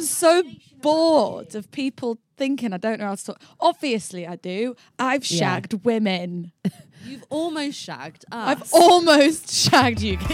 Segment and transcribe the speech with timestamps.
[0.00, 0.42] I'm so
[0.80, 3.42] bored of people thinking I don't know how to talk.
[3.60, 4.74] Obviously, I do.
[4.98, 5.38] I've Yeah.
[5.60, 6.52] shagged women.
[7.04, 8.48] You've almost shagged us.
[8.62, 10.16] I've almost shagged you.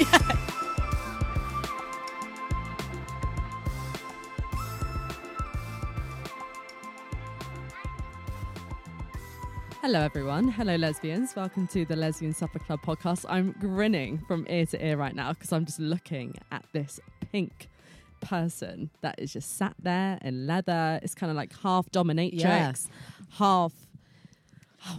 [9.83, 10.49] Hello, everyone.
[10.49, 11.37] Hello, lesbians.
[11.37, 13.25] Welcome to the Lesbian Supper Club podcast.
[13.29, 16.99] I'm grinning from ear to ear right now because I'm just looking at this
[17.31, 17.69] pink
[18.21, 20.99] person that is just sat there in leather.
[21.03, 22.73] It's kind of like half dominatrix, Yeah.
[23.39, 23.73] half.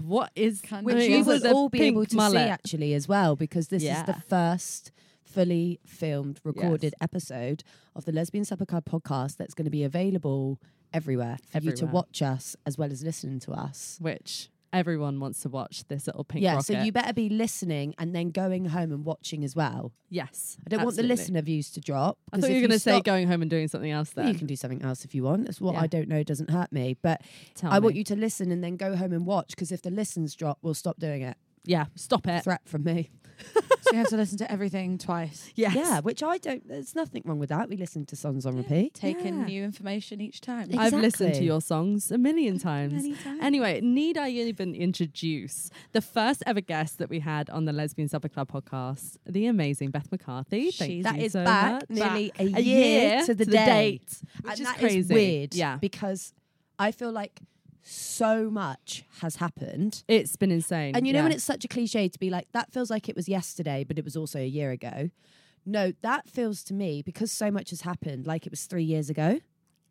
[0.04, 2.34] What is Kind Which you will all be able to mullet?
[2.34, 4.92] see actually as well because this is the first
[5.24, 7.64] fully filmed, recorded episode
[7.96, 10.60] of the Lesbian Supper Club podcast that's going to be available
[10.94, 13.98] everywhere for you to watch us as well as listen to us.
[14.02, 16.66] Which everyone wants to watch this little pink yeah, rocket.
[16.66, 19.92] so you better be listening and then going home and watching as well.
[20.10, 20.58] yes.
[20.66, 21.16] I don't want the absolutely.
[21.16, 22.18] listener views to drop.
[22.32, 23.92] I 'cause thought you if were going to say stop- going home and doing something
[23.92, 24.34] else Well, then.
[24.34, 25.46] you can do something else if you want.
[25.46, 25.82] That's what Yeah.
[25.82, 26.98] I don't know doesn't hurt me.
[27.02, 27.22] But
[27.56, 29.92] Tell I want you to listen and then go home and watch because if the
[29.92, 31.38] listens drop, we'll stop doing it.
[31.66, 32.44] Yeah, stop it.
[32.44, 33.10] Threat from me.
[33.88, 35.50] So you have to listen to everything twice.
[35.56, 35.74] Yes.
[35.74, 36.68] Yeah, which I don't.
[36.68, 37.70] There's nothing wrong with that.
[37.70, 38.96] We listen to songs on repeat.
[38.96, 39.46] Taking Yeah.
[39.46, 40.68] new information each time.
[40.72, 42.92] Ex- I've listened to your songs a million times.
[42.92, 43.40] Many times.
[43.42, 48.10] Anyway, need I even introduce the first ever guest that we had on the Lesbian
[48.10, 50.70] Supper Club podcast, the amazing Beth McCarthy?
[50.72, 51.90] Thank She's- That you is so back much.
[51.90, 53.66] nearly a, A year, to the, day.
[53.66, 55.14] date, which and is that crazy.
[55.14, 55.56] weird.
[55.56, 55.78] Yeah.
[55.78, 56.34] because
[56.78, 57.40] I feel like
[57.88, 60.04] so much has happened.
[60.08, 60.96] It's been insane.
[60.96, 61.24] And you know yeah.
[61.24, 63.98] when it's such a cliche to be like, that feels like it was yesterday, but
[63.98, 65.10] it was also a year ago.
[65.66, 69.10] No, that feels to me because so much has happened, like it was three years
[69.10, 69.40] ago.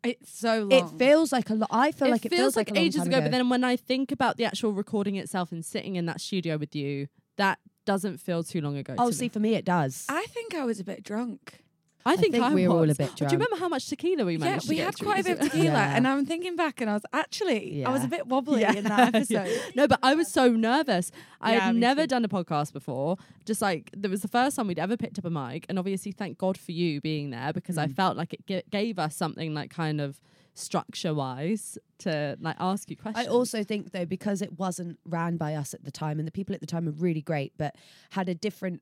[0.03, 0.71] It's so long.
[0.71, 1.69] It feels like a lot.
[1.71, 3.49] I feel it like it feels, like, like, a long ages time ago, but then
[3.49, 7.07] when I think about the actual recording itself and sitting in that studio with you,
[7.37, 8.95] that doesn't feel too long ago.
[8.97, 9.29] oh, to see, me.
[9.29, 10.05] for me it does.
[10.09, 11.63] I think I was a bit drunk.
[12.05, 12.97] I think, think I we were all a was.
[12.97, 14.95] bit Oh, Do you remember how much tequila we Yeah, managed to we get had
[14.95, 15.07] through?
[15.07, 15.95] quite a bit of tequila, Yeah.
[15.95, 18.73] and I'm thinking back, and I was actually, I was a bit wobbly Yeah.
[18.73, 19.49] in that episode.
[19.75, 21.11] No, but I was so nervous.
[21.41, 22.07] I Yeah, had never too.
[22.07, 23.17] done a podcast before.
[23.45, 26.11] Just like there was the first time we'd ever picked up a mic, and obviously,
[26.13, 27.95] thank God for you being there because I Mm.
[27.95, 30.21] felt like it g- gave us something like kind of
[30.53, 33.27] structure wise to like ask you questions.
[33.27, 36.31] I also think though because it wasn't ran by us at the time, and the
[36.31, 37.75] people at the time were really great, but
[38.11, 38.81] had a different,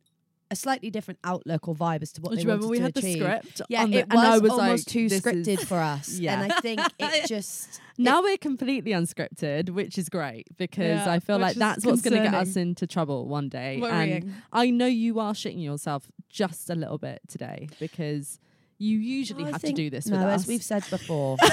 [0.52, 2.78] a slightly different outlook or vibe as to what Do they you remember wanted we
[2.78, 3.20] to had achieve.
[3.20, 3.62] the script?
[3.70, 5.78] Yeah, on the, it and I was, was almost like, too this is- scripted for
[5.80, 6.40] us, Yeah.
[6.42, 11.20] and I think it just Now we're completely unscripted, which is great because Yeah, I
[11.20, 13.74] feel which like is that's what's going to get us into trouble one day.
[13.76, 14.34] And Worrying.
[14.54, 18.40] I know you are shitting yourself just a little bit today because
[18.78, 20.48] you usually I have to do this no, with as us.
[20.48, 21.38] we've said before.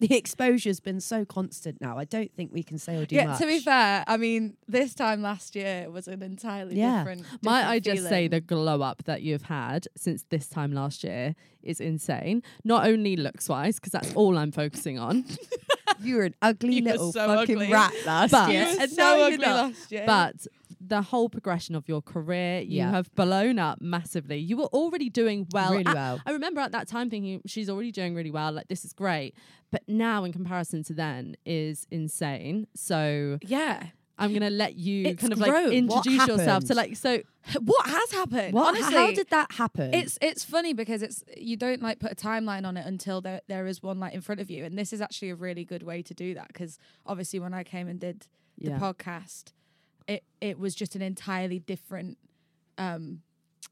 [0.00, 1.96] The exposure's been so constant now.
[1.98, 3.38] I don't think we can say or do yeah, much.
[3.38, 6.98] to be fair, I mean, this time last year was an entirely Yeah.
[6.98, 7.22] different.
[7.42, 11.04] Might different I just say the glow up that you've had since this time last
[11.04, 12.42] year is insane.
[12.64, 15.24] Not only looks wise, because that's all I'm focusing on,
[16.02, 17.72] you were an ugly You little so fucking ugly.
[17.72, 18.64] rat last But- You year.
[18.74, 20.04] were And so now ugly last year.
[20.06, 20.46] but
[20.86, 22.90] the whole progression of your career, you Yeah.
[22.90, 24.38] have blown up massively.
[24.38, 25.72] You were already doing well.
[25.72, 26.20] really at- well.
[26.26, 28.52] I remember at that time thinking she's already doing really well.
[28.52, 29.34] Like this is great,
[29.70, 32.66] but now in comparison to then is insane.
[32.74, 35.64] So yeah, I'm gonna let you It's kind of grown.
[35.64, 36.96] like introduce yourself to like.
[36.96, 37.22] So
[37.62, 38.54] what has happened?
[38.54, 38.68] What?
[38.68, 39.92] Honestly, How did that happen?
[39.94, 43.40] It's it's funny because it's you don't like put a timeline on it until there
[43.48, 45.82] there is one like in front of you, and this is actually a really good
[45.82, 48.26] way to do that because obviously when I came and did
[48.58, 49.52] the yeah, podcast,
[50.08, 52.18] it it was just an entirely different
[52.78, 53.22] um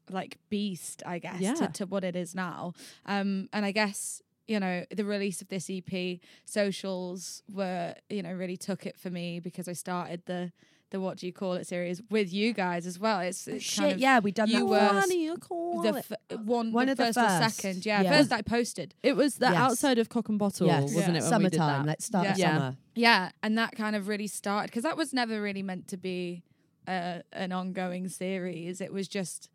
[0.09, 1.53] like beast, I guess, Yeah.
[1.53, 2.73] to, to what it is now.
[3.05, 8.31] Um and I guess you know the release of this EP socials were you know
[8.33, 10.51] really took it for me because I started the
[10.93, 13.63] the what do you call it series with you guys as well it's, Oh, it's
[13.65, 13.79] shit.
[13.81, 15.07] kind of yeah, we done you that were first.
[15.07, 16.11] Funny you call the f-
[16.45, 18.17] one, One the of the first or second yeah, Yeah.
[18.17, 19.55] first I posted It was the Yes.
[19.55, 20.83] outside of Cock and Bottle, Yes.
[20.83, 21.05] wasn't Yeah.
[21.05, 21.09] it?
[21.09, 21.85] When we Summertime.
[21.85, 22.35] Let's start Yeah.
[22.37, 22.53] Yeah.
[22.57, 22.77] summer.
[22.95, 26.43] Yeah, and that kind of really started because that was never really meant to be
[26.87, 28.81] uh, an ongoing series.
[28.81, 29.49] It was just,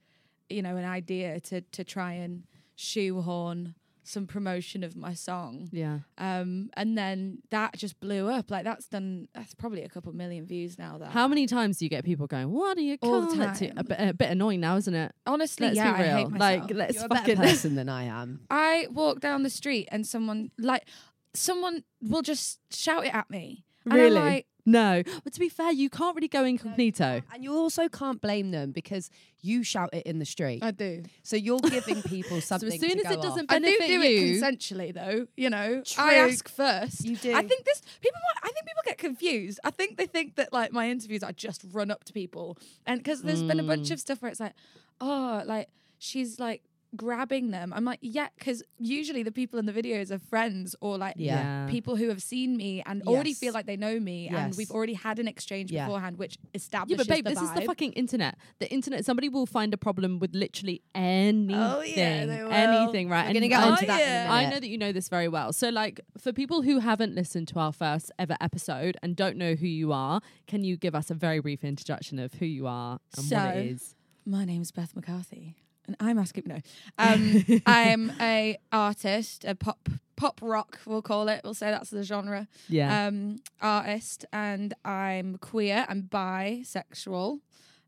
[0.48, 2.44] you know, an idea to to try and
[2.74, 3.74] shoehorn
[4.08, 5.68] some promotion of my song.
[5.72, 5.98] Yeah.
[6.16, 8.50] Um, and then that just blew up.
[8.50, 9.28] Like that's done.
[9.34, 10.98] That's probably a couple million views now.
[10.98, 13.54] That How many times do you get people going, "What are you All the it?"
[13.56, 13.78] to- time.
[13.78, 15.12] A bit, a bit annoying now, isn't it?
[15.26, 16.10] honestly, Let's yeah, be real.
[16.10, 16.40] I hate myself.
[16.68, 18.40] like, let's You're a better person than I am.
[18.50, 20.88] I walk down the street and someone like
[21.34, 23.64] someone will just shout it at me.
[23.84, 24.14] And I'm Really?
[24.14, 27.22] like, No, but to be fair, you can't really go incognito.
[27.32, 29.10] And you also can't blame them because
[29.40, 30.62] you shout it in the street.
[30.62, 31.04] I do.
[31.22, 32.70] so you're giving people something.
[32.70, 32.90] So something.
[32.90, 35.26] as soon to as it doesn't I do do you, it consensually, though.
[35.36, 37.04] You know, I ask first.
[37.04, 37.32] You do.
[37.34, 38.20] I think this people.
[38.34, 39.60] Might, I think people get confused.
[39.64, 42.98] I think they think that like my interviews, I just run up to people, and
[42.98, 43.92] because there's been a bunch Mm.
[43.92, 44.54] of stuff where it's like,
[45.00, 45.68] oh, like
[45.98, 46.62] she's like
[46.96, 47.72] grabbing them.
[47.74, 51.66] I'm like, yeah, because usually the people in the videos are friends or like Yeah.
[51.68, 54.94] people who have seen me and already feel like they know me, and we've already
[54.94, 55.86] had an exchange Yeah.
[55.86, 56.90] beforehand, which establishes.
[56.90, 58.36] Yeah, establishes but babe, the this is the fucking internet.
[58.58, 59.04] The internet.
[59.04, 61.54] Somebody will find a problem with literally anything.
[61.54, 62.50] Oh, they will.
[62.52, 63.26] anything, right?
[63.28, 64.26] We're gonna get I- onto that yeah.
[64.30, 64.54] I minute.
[64.54, 65.52] know that you know this very well.
[65.52, 69.54] So, like, for people who haven't listened to our first ever episode and don't know
[69.54, 72.98] who you are, can you give us a very brief introduction of who you are
[73.16, 73.94] and what it is?
[74.24, 75.56] My name is Beth McCarthy,
[75.88, 76.60] and I'm asking no.
[76.98, 81.40] Um, I'm a artist, a pop pop rock, we'll call it.
[81.42, 82.46] We'll say that's the genre.
[82.68, 83.06] Yeah.
[83.06, 85.86] Um, artist, and I'm queer.
[85.88, 87.40] I'm bisexual.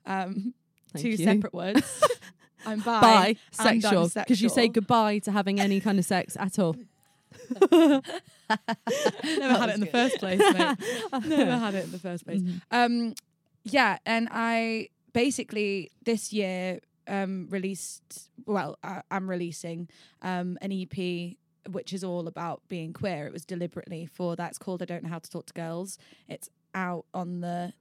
[0.06, 0.54] Um,
[0.92, 1.16] Thank two you.
[1.18, 2.02] separate words.
[2.66, 3.00] I'm bi.
[3.00, 4.08] Bi, sexual.
[4.08, 6.76] Because you say goodbye to having any kind of sex at all.
[7.70, 8.02] Never
[8.50, 10.76] had it in the first place, mate.
[11.26, 12.40] Never had it in the first place.
[12.40, 12.58] Mm-hmm.
[12.70, 13.14] Um,
[13.64, 16.80] yeah, and I basically this year
[17.10, 18.30] um released.
[18.46, 19.88] Well, I, I'm releasing
[20.22, 21.36] um an EP
[21.70, 23.26] which is all about being queer.
[23.26, 25.98] It was deliberately for that's called I Don't Know How to Talk to Girls.
[26.26, 27.74] It's out on the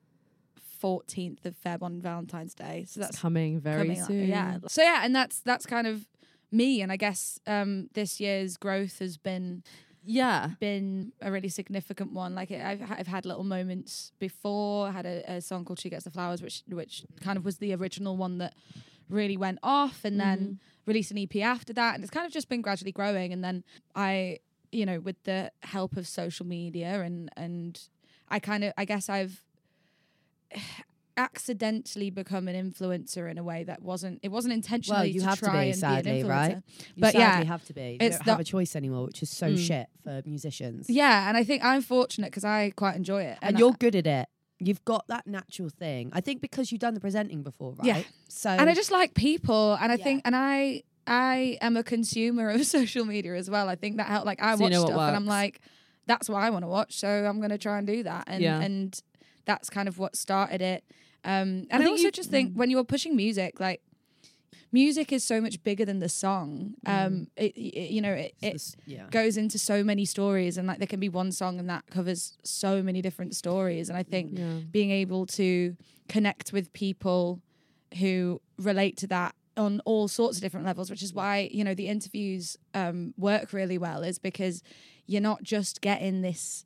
[0.81, 2.85] 14th of Feb on Valentine's Day.
[2.87, 4.27] So that's It's coming very coming soon.
[4.27, 4.57] Yeah.
[4.67, 6.07] So yeah, and that's that's kind of
[6.51, 6.81] me.
[6.81, 9.63] And I guess um this year's growth has been
[10.03, 10.51] Yeah.
[10.59, 12.35] been a really significant one.
[12.35, 14.87] Like I've I've had little moments before.
[14.87, 17.57] I had a, a song called "She Gets the Flowers," which which kind of was
[17.57, 18.53] the original one that
[19.09, 22.47] really went off, and then released an EP after that, and it's kind of just
[22.49, 23.33] been gradually growing.
[23.33, 23.63] And then
[23.95, 24.39] I,
[24.71, 27.79] you know, with the help of social media and and
[28.29, 29.41] I kind of I guess I've
[31.17, 35.39] accidentally become an influencer in a way that wasn't it wasn't intentionally Well, you have
[35.41, 36.55] to be, and sadly, be right?
[36.95, 37.81] You But sadly yeah, have to be.
[37.81, 39.57] You it's don't have a choice anymore, which is so Mm.
[39.67, 40.89] shit for musicians.
[40.89, 43.95] Yeah, and I think I'm fortunate because I quite enjoy it, and I- you're good
[43.95, 44.29] at it.
[44.59, 46.09] You've got that natural thing.
[46.13, 47.85] I think because you've done the presenting before, right?
[47.87, 48.01] Yeah.
[48.27, 50.03] So and I just like people, and I Yeah.
[50.03, 53.69] think, and I, I am a consumer of social media as well.
[53.69, 54.25] I think that helped.
[54.25, 55.61] Like I So you watch know what stuff, and I'm like,
[56.07, 58.43] that's what I want to watch, so I'm going to try and do that, and
[58.43, 58.59] Yeah.
[58.59, 58.99] and
[59.45, 60.83] that's kind of what started it.
[61.23, 63.81] Um, and I, think also you- just think when you're pushing music, like
[64.71, 66.75] music is so much bigger than the song.
[66.85, 69.07] Um, it, it- you know, it, it this- yeah.
[69.09, 72.37] goes into so many stories, and like there can be one song and that covers
[72.43, 73.89] so many different stories.
[73.89, 74.59] And I think Yeah.
[74.71, 75.75] being able to
[76.07, 77.41] connect with people
[77.99, 81.73] who relate to that on all sorts of different levels which is why you know
[81.73, 84.63] the interviews um, work really well is because
[85.05, 86.65] you're not just getting this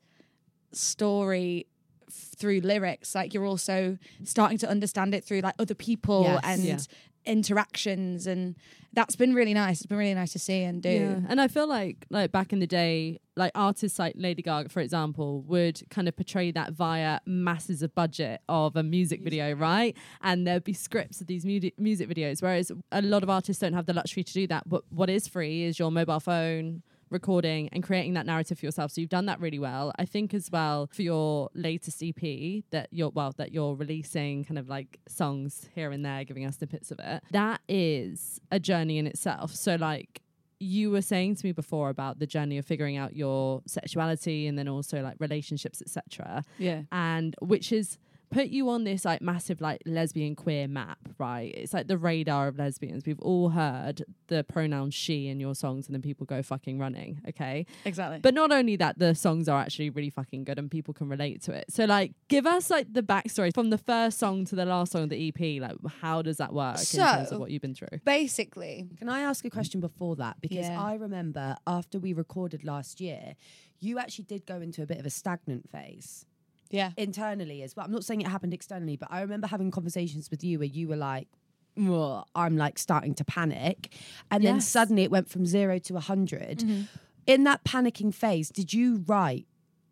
[0.72, 1.66] story
[2.12, 6.42] through lyrics like you're also starting to understand it through like other people Yes.
[6.44, 6.78] and Yeah.
[7.26, 8.56] Interactions and
[8.94, 11.20] that's been really nice it's been really nice to see and do Yeah.
[11.28, 14.80] And I feel like like back in the day, like artists like Lady Gaga, for
[14.82, 19.96] example, would kind of portray that via masses of budget of a music video, right?
[20.22, 23.74] And there'd be scripts of these music music videos, whereas a lot of artists don't
[23.74, 24.70] have the luxury to do that.
[24.70, 26.84] But what is free is your mobile phone
[27.14, 28.92] recording and creating that narrative for yourself.
[28.92, 29.94] So you've done that really well.
[29.98, 34.60] I think as well for your latest EP that you're well that you're releasing kind
[34.60, 37.24] of like songs here and there, giving us snippets of it.
[37.32, 39.56] That is a journey in itself.
[39.56, 40.22] So like
[40.60, 44.58] you were saying to me before about the journey of figuring out your sexuality and
[44.58, 47.98] then also like relationships etc yeah and which is
[48.34, 51.54] put you on this like massive like lesbian queer map right?
[51.56, 53.06] It's like the radar of lesbians.
[53.06, 57.22] We've all heard the pronoun she in your songs and then people go fucking running
[57.30, 57.66] okay?
[57.86, 58.20] Exactly.
[58.20, 61.42] But not only that the songs are actually really fucking good and people can relate
[61.44, 61.66] to it.
[61.70, 65.04] So like give us like the backstory from the first song to the last song
[65.04, 68.00] of the ep like how does that work in terms of what you've been through?
[68.04, 70.38] basically Can I ask a question before that?
[70.42, 70.82] Because Yeah.
[70.82, 73.36] I remember after we recorded last year,
[73.80, 76.26] you actually did go into a bit of a stagnant phase
[76.74, 77.86] yeah internally as well.
[77.86, 80.90] I'm not saying it happened externally, but I remember having conversations with you where you
[80.90, 81.30] were like,
[81.78, 83.96] well, I'm like starting to panic.
[84.30, 86.60] And then suddenly it went from zero to 100.
[86.60, 86.82] Mm-hmm.
[87.26, 89.48] In that panicking phase, did you write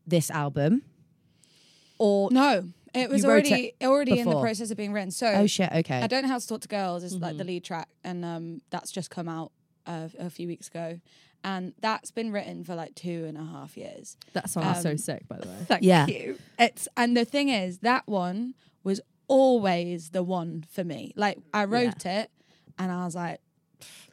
[0.06, 0.82] this album?
[1.98, 5.28] Or, no it was You wrote already already in the process of being written so
[5.28, 6.02] oh shit, okay.
[6.02, 7.38] I don't know how to talk to girls is like Mhm.
[7.38, 9.52] the lead track, and um, that's just come out
[9.86, 11.00] uh, a few weeks ago,
[11.44, 14.18] and that's been written for like two and a half years.
[14.34, 16.08] that song is so Um, sick by the way Thank Yeah.
[16.08, 16.38] you.
[16.60, 21.14] It's and the thing is that one was always the one for me.
[21.16, 22.30] Like I wrote it,
[22.78, 23.40] and I was like,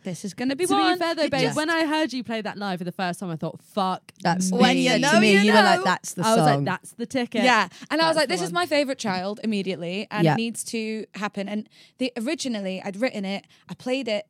[0.05, 2.23] "This is gonna be to one." be fair though, babe, just- when I heard you
[2.23, 4.59] play that live for the first time, I thought, "Fuck, That's me.
[4.59, 4.85] When me.
[4.87, 7.07] you to know, me, you you were like, that's the I was like, "That's the
[7.07, 10.35] ticket." Yeah, and I was like, the "This is my favorite child" immediately, and Yeah.
[10.35, 11.49] it needs to happen.
[11.49, 11.69] And
[11.99, 14.27] the originally, I'd written it, I played it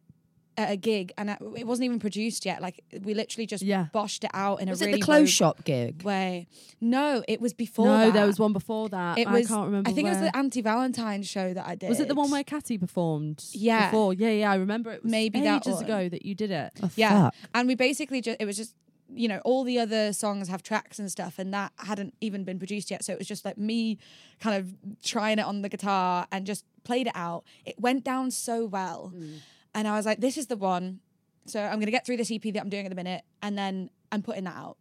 [0.59, 2.61] at a gig, and I, it wasn't even produced yet.
[2.61, 3.87] Like we literally just Yeah.
[3.95, 6.03] boshed it out in Was a it really the clothes shop gig?
[6.03, 6.49] way.
[6.81, 7.87] No, it was before.
[7.87, 8.13] no, that.
[8.13, 9.17] there was one before that.
[9.19, 9.49] It I was.
[9.49, 9.89] can't remember.
[9.89, 11.89] I think it was the anti Valentine show that I did.
[11.89, 13.43] Was it the one where Catty performed?
[13.53, 13.91] Yeah.
[13.91, 14.13] Before?
[14.13, 14.51] Yeah, yeah.
[14.53, 15.85] I remember it was Maybe that ages one.
[15.85, 16.73] ago that you did it.
[16.83, 17.25] Oh, Yeah.
[17.27, 17.35] fuck.
[17.55, 18.75] And we basically just, it was just,
[19.15, 22.59] you know, all the other songs have tracks and stuff, and that hadn't even been
[22.59, 23.05] produced yet.
[23.05, 23.97] So it was just like me
[24.41, 27.45] kind of trying it on the guitar and just played it out.
[27.65, 29.13] It went down so well.
[29.17, 29.39] Mm.
[29.79, 30.99] And I was like, this is the one.
[31.47, 33.57] So I'm going to get through this EP that I'm doing at the minute, and
[33.57, 34.77] then I'm putting that out.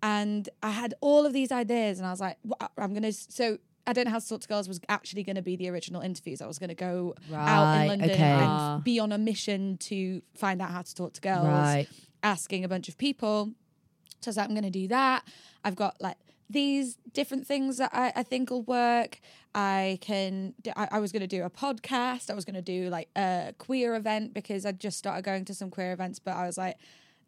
[0.00, 3.12] And I had all of these ideas, and I was like, "Wha- I'm going to,
[3.12, 3.58] so.
[3.86, 6.02] I don't know how to talk to girls was actually going to be the original
[6.02, 6.42] interviews.
[6.42, 8.36] I was going to go out in London okay.
[8.38, 8.74] Ah.
[8.74, 11.86] and be on a mission to find out how to talk to girls Right.
[12.22, 13.54] asking a bunch of people.
[14.20, 15.26] So I was like, I'm going to do that.
[15.64, 16.18] I've got like
[16.50, 19.20] these different things that I, I think will work.
[19.54, 22.30] I can, I, I was going to do a podcast.
[22.30, 25.54] I was going to do like a queer event because I just started going to
[25.54, 26.76] some queer events, but I was like,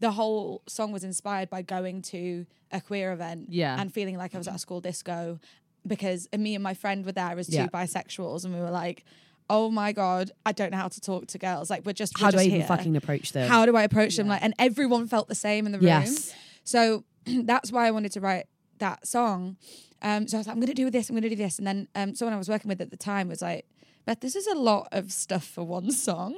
[0.01, 3.79] the whole song was inspired by going to a queer event Yeah.
[3.81, 5.39] and feeling like I was at a school disco
[5.87, 7.67] because me and my friend were there as two Yeah.
[7.69, 9.05] bisexuals and we were like,
[9.49, 11.69] oh my God, I don't know how to talk to girls.
[11.71, 13.49] Like we're just, How we're do I even here fucking approach them?
[13.49, 14.29] how do I approach them?
[14.29, 15.89] Like, and everyone felt the same in the room.
[15.89, 16.33] Yes.
[16.65, 18.47] So that's why I wanted to write
[18.79, 19.57] that song.
[20.03, 21.09] Um, so I was like, I'm going to do this.
[21.09, 21.59] I'm going to do this.
[21.59, 23.67] And then um, someone I was working with at the time was like,
[24.07, 26.35] Beth, this is a lot of stuff for one song.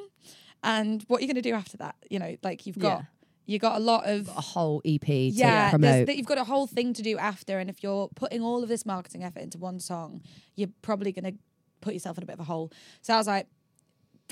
[0.62, 1.96] And what are you going to do after that?
[2.10, 3.04] You know, like you've got Yeah.
[3.46, 6.06] you got a lot of a whole EP to yeah, promote.
[6.06, 8.68] that you've got a whole thing to do after, and if you're putting all of
[8.68, 10.22] this marketing effort into one song,
[10.54, 11.38] you're probably going to
[11.80, 12.70] put yourself in a bit of a hole.
[13.00, 13.48] So I was like,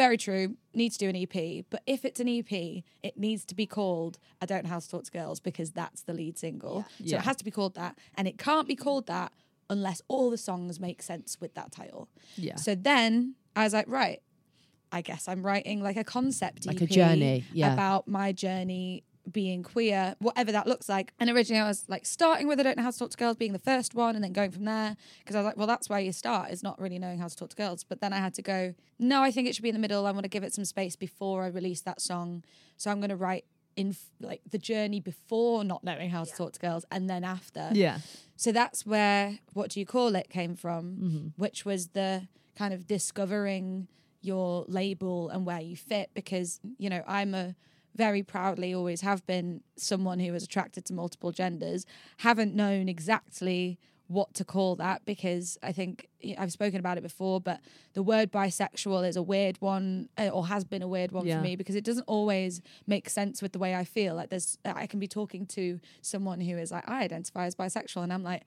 [0.05, 2.53] very true, need to do an EP, but if it's an EP,
[3.03, 6.01] it needs to be called "I Don't Know How to Talk to Girls" because that's
[6.03, 6.77] the lead single.
[6.99, 7.19] So Yeah.
[7.19, 9.31] it has to be called that, and it can't be called that
[9.69, 12.09] unless all the songs make sense with that title.
[12.37, 12.57] Yeah.
[12.57, 14.21] So then I was like, right,
[14.91, 17.73] I guess I'm writing like a concept Like a journey, yeah.
[17.75, 21.13] about my journey being queer, whatever that looks like.
[21.19, 23.37] And originally I was like starting with I don't know how to talk to girls
[23.37, 25.89] being the first one and then going from there because I was like, well, that's
[25.89, 27.85] where you start is not really knowing how to talk to girls.
[27.85, 30.07] But then I had to go, no, I think it should be in the middle.
[30.07, 32.45] I want to give it some space before I release that song.
[32.77, 33.45] So I'm going to write
[33.77, 37.71] in like the journey before not knowing how to talk to girls and then after.
[37.73, 37.99] yeah.
[38.37, 41.27] So that's where what do you call it came from, Mm-hmm.
[41.37, 43.87] which was the kind of discovering
[44.23, 46.11] your label and where you fit.
[46.15, 47.55] Because you know, I'm a
[48.05, 51.85] very proudly always have been someone who is attracted to multiple genders.
[52.29, 56.09] Haven't known exactly what to call that because I think
[56.41, 57.61] I've spoken about it before, but
[57.93, 61.37] the word bisexual is a weird one uh, or has been a weird one Yeah.
[61.37, 64.13] for me because it doesn't always make sense with the way I feel.
[64.17, 68.03] Like there's, I can be talking to someone who is like, I identify as bisexual,
[68.03, 68.43] and I'm like,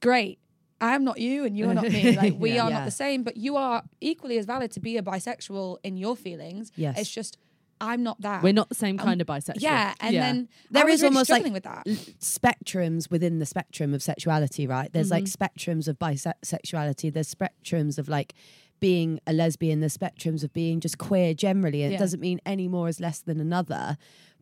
[0.00, 0.38] great.
[0.82, 2.16] I'm not you and you're not me.
[2.22, 2.64] Like we Yeah.
[2.64, 2.78] are Yeah.
[2.78, 6.16] not the same, but you are equally as valid to be a bisexual in your
[6.16, 6.70] feelings.
[6.76, 6.98] Yes.
[7.00, 7.36] It's just
[7.80, 8.42] I'm not that.
[8.42, 9.60] We're not the same Um, kind of bisexual.
[9.62, 11.82] Yeah, and then There I is really almost like with that.
[11.86, 14.92] l- spectrums within the spectrum of sexuality, right?
[14.92, 15.42] There's like Mm-hmm.
[15.44, 17.12] spectrums of bisexuality.
[17.12, 18.34] There's spectrums of like
[18.80, 19.80] being a lesbian.
[19.80, 21.82] There's spectrums of being just queer generally.
[21.82, 21.98] And Yeah.
[21.98, 23.96] It doesn't mean any more is less than another.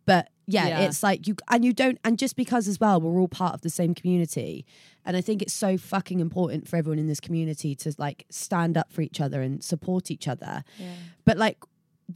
[0.05, 0.81] But yeah, Yeah.
[0.83, 3.61] it's like you and you don't and just because as well we're all part of
[3.63, 4.65] the same community.
[5.05, 8.77] And I think it's so fucking important for everyone in this community to like stand
[8.79, 10.65] up for each other and support each other.
[11.27, 11.69] But like th-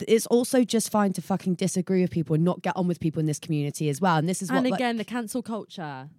[0.07, 3.19] it's also just fine to fucking disagree with people and not get on with people
[3.19, 4.17] in this community as well.
[4.17, 6.09] And this is what and like, again, the cancel culture.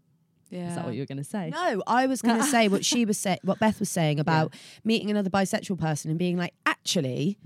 [0.51, 0.69] Yeah.
[0.69, 1.51] Is that what you were going to say?
[1.51, 4.55] no, I was going to say what she was saying, what Beth was saying about
[4.85, 7.39] meeting another bisexual person and being like, actually,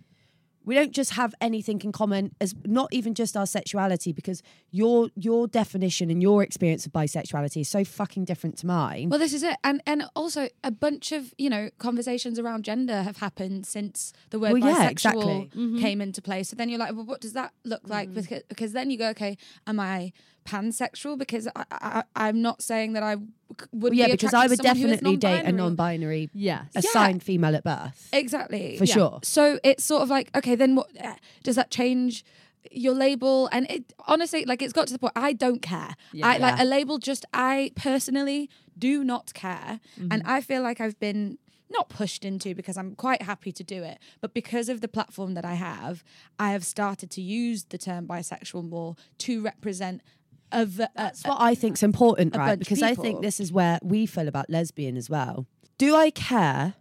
[0.68, 5.08] we don't just have anything in common as not even just our sexuality because your
[5.14, 9.08] your definition and your experience of bisexuality is so fucking different to mine.
[9.08, 13.02] Well, this is it, and and also a bunch of you know conversations around gender
[13.02, 15.50] have happened since the word Well, yeah, bisexual exactly.
[15.54, 16.00] came mm-hmm.
[16.02, 16.42] into play.
[16.42, 18.10] So then you're like, well, what does that look like?
[18.10, 18.14] Mm.
[18.16, 20.12] Because, because then you go, okay, am I
[20.48, 21.18] pansexual?
[21.18, 23.28] Because I, I I'm not saying that I w-
[23.72, 23.94] would.
[23.94, 25.56] yeah, be because I would attracted to someone who is definitely date a non-binary.
[25.56, 26.66] non-binary Yes.
[26.74, 28.08] assigned female at birth.
[28.12, 28.76] Exactly.
[28.78, 29.20] For sure.
[29.22, 32.24] So it's sort of like, okay, then what uh, does that change
[32.70, 33.48] your label?
[33.52, 35.94] And it honestly, like, it's got to the point I don't care.
[36.12, 36.26] Yeah.
[36.28, 36.64] I like Yeah.
[36.64, 36.98] a label.
[36.98, 40.30] Just I personally do not care, and Mm-hmm.
[40.30, 41.38] I feel like I've been
[41.70, 45.34] not pushed into because I'm quite happy to do it, but because of the platform
[45.34, 46.02] that I have,
[46.38, 50.00] I have started to use the term bisexual more to represent.
[50.52, 52.58] V- a- That's what I think's important, right?
[52.58, 55.46] Because I think this is where we feel about lesbian as well.
[55.78, 56.74] Do I care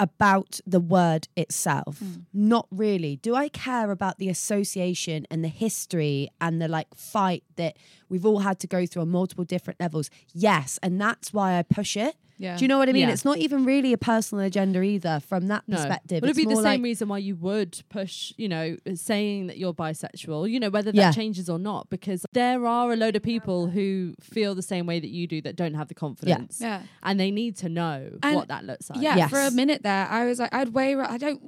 [0.00, 1.98] about the word itself?
[2.00, 2.12] Hmm.
[2.32, 3.16] Not really.
[3.16, 7.76] Do I care about the association and the history and the like fight that
[8.08, 10.10] we've all had to go through on multiple different levels?
[10.34, 12.56] Yes, and that's why I push it Yeah.
[12.56, 13.06] Do you know what I mean?
[13.08, 13.12] Yeah.
[13.12, 15.76] It's not even really a personal agenda either from that No.
[15.76, 16.22] perspective.
[16.22, 19.46] Would it It's be the same like- reason why you would push, you know, saying
[19.46, 21.12] that you're bisexual, you know, whether that Yeah.
[21.12, 21.88] changes or not?
[21.90, 25.40] Because there are a load of people who feel the same way that you do
[25.42, 26.58] that don't have the confidence.
[26.60, 26.82] Yeah.
[27.02, 29.00] And they need to know And- what that looks like.
[29.02, 29.30] Yeah, Yes.
[29.30, 30.94] for a minute there, I was like, I'd way.
[30.94, 31.40] ra- I don't.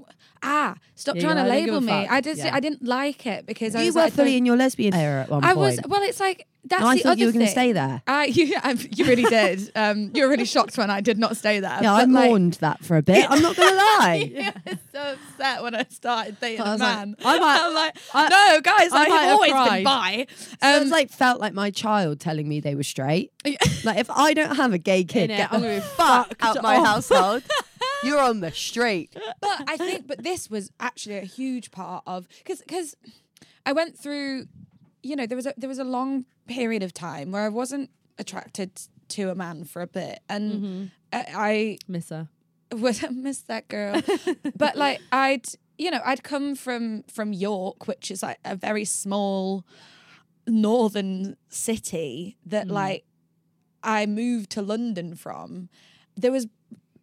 [0.43, 2.07] Ah, stop Yeah, trying to you're like, I don't label me.
[2.09, 2.55] I just, Yeah.
[2.55, 5.23] I didn't like it because I you was were like, fully in your lesbian era
[5.23, 5.59] at one I point.
[5.59, 5.81] was.
[5.89, 8.03] Well, it's like that's No, I the thought other you were going to stay there.
[8.07, 8.55] I, you,
[8.91, 9.71] you really did.
[9.75, 11.79] Um, you were really shocked when I did not stay there.
[11.83, 13.27] Yeah, I like, mourned that for a bit.
[13.31, 14.53] I'm not going to lie.
[14.67, 17.17] I was so upset when I started dating I a like, man.
[17.25, 19.71] I might- am like, I- no, guys, I have always cried.
[19.77, 20.27] been bi.
[20.39, 23.31] So Um, it's like felt like my child telling me they were straight.
[23.85, 26.45] like if I don't have a gay kid, get I'm the gonna be fuck fucked
[26.57, 26.87] out my off.
[26.87, 27.43] household.
[28.03, 29.15] You're on the street.
[29.41, 32.97] but I think, but this was actually a huge part of because because
[33.67, 34.47] I went through,
[35.03, 37.91] you know, there was a there was a long period of time where I wasn't
[38.19, 38.71] attracted
[39.09, 40.85] to a man for a bit, and mm-hmm.
[41.13, 42.29] I, Miss her.
[42.73, 44.01] I was I miss that girl,
[44.57, 45.47] but like I'd
[45.79, 49.65] you know I'd come from from York, which is like a very small
[50.47, 52.73] northern city that mm.
[52.73, 53.05] like
[53.83, 55.69] I moved to London from.
[56.17, 56.47] There was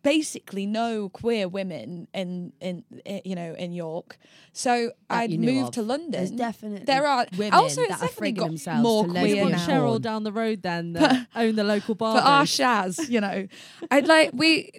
[0.03, 4.17] basically no queer women in in, i you know in York.
[4.53, 5.71] So I'd moved of.
[5.75, 6.11] to London.
[6.11, 9.41] There's definitely there are women also it's that are definitely got themselves more to queer
[9.43, 9.67] want now.
[9.67, 12.17] Cheryl down the road then that own the local bar.
[12.19, 13.47] for our Shaz, you know,
[13.89, 14.71] I'd like we.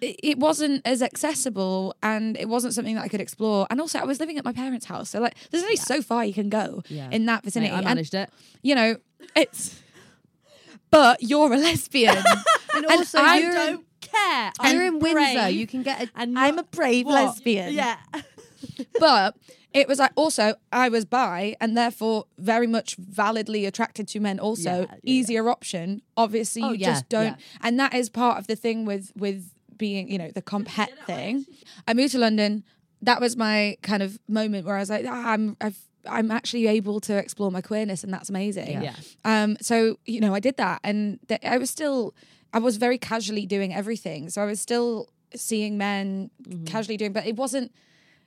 [0.00, 3.66] It it wasn't as accessible, and it wasn't something that I could explore.
[3.70, 6.24] And also, I was living at my parents' house, so like, there's only so far
[6.24, 7.08] you can go Yeah.
[7.10, 7.72] in that vicinity.
[7.72, 8.30] I And, managed it.
[8.62, 8.96] you know,
[9.36, 9.80] it's.
[10.90, 12.16] But you're a lesbian,
[12.74, 14.52] And And also, I you're, don't care.
[14.62, 15.48] you're I'm in Windsor.
[15.50, 16.10] You can get a.
[16.16, 17.24] and I'm a brave What?
[17.24, 17.72] lesbian.
[17.74, 17.96] Yeah.
[18.98, 19.36] but
[19.72, 24.38] it was like also I was bi and therefore very much validly attracted to men.
[24.38, 26.02] Also, Yeah, yeah, easier option.
[26.16, 27.58] Obviously, Oh, you yeah, just don't, yeah.
[27.62, 30.92] and that is part of the thing with with being, you know, the comp het
[31.06, 31.44] thing.
[31.88, 32.62] I moved to London.
[33.02, 36.66] That was my kind of moment where I was like, ah, I'm I've, I'm actually
[36.68, 38.70] able to explore my queerness, and that's amazing.
[38.70, 38.94] Yeah.
[39.24, 39.42] Yeah.
[39.42, 42.14] Um, so you know, I did that, and th- I was still,
[42.54, 44.30] I was very casually doing everything.
[44.30, 46.64] So I was still seeing men Mm-hmm.
[46.66, 47.72] casually doing, but it wasn't.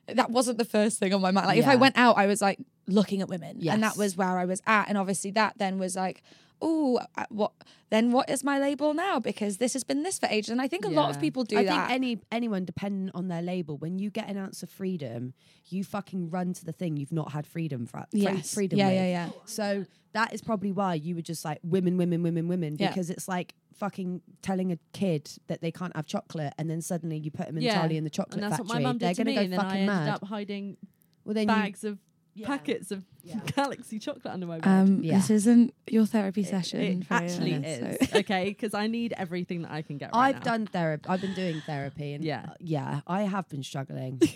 [0.08, 1.48] That wasn't the first thing on my mind.
[1.48, 4.38] Like if I went out, I was like looking at women, and that was where
[4.38, 4.88] I was at.
[4.90, 6.24] And obviously, that then was like,
[6.62, 7.00] oh,
[7.30, 7.52] what?
[7.90, 9.20] Then what is my label now?
[9.20, 11.58] Because this has been this for ages, and I think a lot of people do
[11.58, 11.88] I that.
[11.88, 15.34] think any anyone dependent on their label, when you get an ounce of freedom,
[15.70, 18.06] you fucking run to the thing you've not had freedom for.
[18.12, 18.54] free- Yes.
[18.54, 18.78] freedom.
[18.80, 18.96] Yeah, with.
[18.96, 19.30] yeah, yeah.
[19.46, 22.90] So that is probably why you were just like women, women, women, women, Yeah.
[22.90, 27.18] because it's like fucking telling a kid that they can't have chocolate, and then suddenly
[27.18, 27.74] you put them Yeah.
[27.74, 28.68] entirely in the chocolate And that's factory.
[28.68, 30.10] what my mum They're gonna go And then I fucking mad.
[30.10, 30.78] up hiding
[31.24, 32.00] well, then bags of
[32.38, 32.48] Yeah.
[32.48, 33.40] packets of Yeah.
[33.56, 34.70] Galaxy chocolate under my bed.
[34.70, 35.18] um, Yeah.
[35.18, 36.80] This isn't your therapy It- session.
[36.82, 40.12] It, for actually Anna, is so- okay because I need everything that I can get.
[40.14, 40.52] Right I've now.
[40.52, 41.06] done therapy.
[41.10, 42.46] I've been doing therapy, and Yeah.
[42.50, 44.22] uh, yeah, I have been struggling.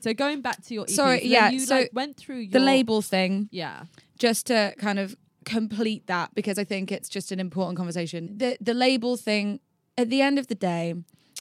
[0.00, 2.52] So going back to your EP, Sorry, so yeah, you so like went through your,
[2.52, 3.48] the label thing.
[3.50, 3.82] Yeah,
[4.16, 8.38] just to kind of complete that because I think it's just an important conversation.
[8.38, 9.58] The the label thing
[9.96, 10.94] at the end of the day,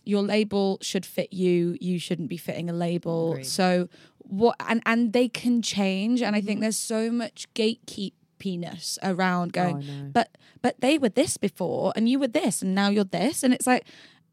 [0.06, 1.78] your label should fit you.
[1.80, 3.34] You shouldn't be fitting a label.
[3.34, 3.46] Agreed.
[3.46, 3.90] So
[4.30, 6.62] what and and they can change and I think mm-hmm.
[6.64, 12.08] there's so much gatekeepiness around oh, going Oh, but but they were this before and
[12.10, 13.86] you were this and now you're this and it's like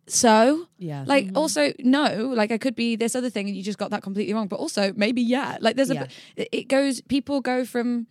[0.07, 1.37] so yeah, like mm-hmm.
[1.37, 4.35] also no like i could be this other thing and you just got that completely
[4.35, 6.09] wrong but also maybe yeah like there's Yeah.
[6.37, 8.07] a it- it goes people go from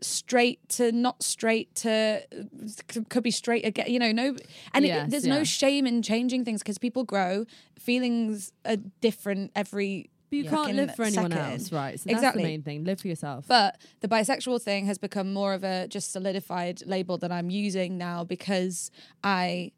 [0.00, 1.90] straight to not straight to
[2.32, 2.36] uh,
[2.88, 4.36] could- could be straight again you know no
[4.74, 5.38] and it- there's yeah.
[5.38, 7.46] no shame in changing things because people grow
[7.78, 11.52] feelings are different every but you can't live for anyone second.
[11.52, 11.98] else, right?
[12.00, 12.20] So Exactly.
[12.20, 12.84] that's the main thing.
[12.84, 13.46] Live for yourself.
[13.48, 17.96] but the bisexual thing has become more of a just solidified label that I'm using
[17.98, 18.90] now because
[19.22, 19.72] I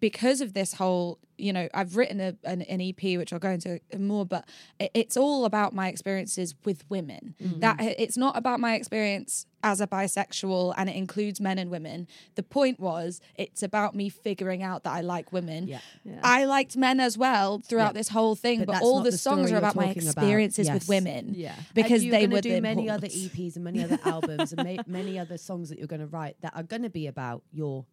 [0.00, 3.50] because of this whole you know I've written a, an, an EP which I'll go
[3.50, 7.60] into more but it's all about my experiences with women mm-hmm.
[7.60, 12.08] that it's not about my experience as a bisexual and it includes men and women
[12.36, 15.80] the point was it's about me figuring out that I like women Yeah.
[16.04, 16.20] Yeah.
[16.22, 18.00] I liked men as well throughout Yeah.
[18.00, 20.22] this whole thing But but, all the, the songs are about my talking about.
[20.22, 20.74] experiences Yes.
[20.74, 21.54] with women yeah.
[21.74, 23.06] because and you're they gonna were do the many other.
[23.08, 26.36] EPs and many other albums and ma- many other songs that you're going to write
[26.40, 27.84] that are going to be about your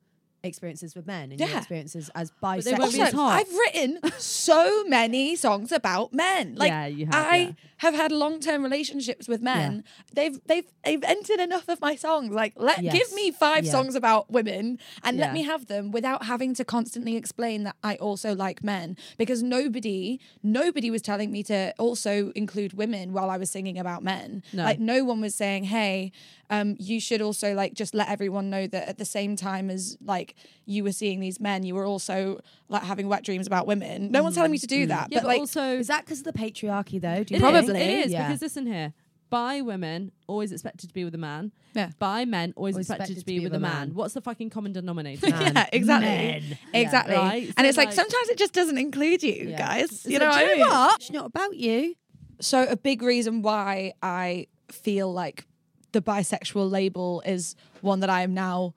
[0.53, 2.79] experiences with men and your experiences as bisexual.
[2.79, 3.21] Also.
[3.21, 6.56] I've written so many songs about men.
[6.56, 7.51] Like Yeah, you have, I yeah.
[7.77, 9.86] have had long term relationships with men.
[10.13, 12.32] They've they've they've entered enough of my songs.
[12.32, 13.71] Like let give me five Yeah.
[13.71, 15.25] songs about women and Yeah.
[15.25, 18.97] let me have them without having to constantly explain that I also like men.
[19.17, 24.03] Because nobody nobody was telling me to also include women while I was singing about
[24.03, 24.43] men.
[24.51, 24.63] No.
[24.65, 26.12] Like no one was saying, hey,
[26.53, 29.97] um, you should also like just let everyone know that at the same time as
[30.01, 30.35] like like
[30.65, 32.39] you were seeing these men, you were also
[32.69, 34.11] like having wet dreams about women.
[34.11, 35.07] No one's telling me to do that.
[35.11, 37.23] Yeah, but, but, like also Is that because of the patriarchy though?
[37.23, 37.81] Do you It is, Probably.
[37.81, 38.27] it is Yeah.
[38.27, 38.93] because listen here.
[39.31, 41.51] Bi women always expected to be with a man.
[41.73, 41.89] Yeah.
[41.97, 43.95] Bi men always, Always expected, to be, with a man.
[43.95, 45.27] What's the fucking common denominator?
[45.29, 46.07] Yeah, exactly.
[46.07, 46.57] Men.
[46.73, 47.15] Exactly.
[47.15, 47.47] Right?
[47.57, 49.57] And So, it's like, like- sometimes it just doesn't include you Yeah.
[49.57, 50.01] guys.
[50.01, 50.59] So You know what you mean?
[50.67, 51.01] What?
[51.01, 51.95] It's not about you.
[52.39, 55.47] So a big reason why I feel like
[55.93, 58.73] the bisexual label is one that I am now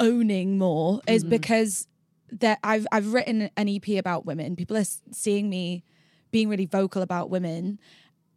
[0.00, 1.86] owning more is because
[2.40, 4.56] that I've I've written an EP about women.
[4.56, 5.84] People are seeing me
[6.30, 7.78] being really vocal about women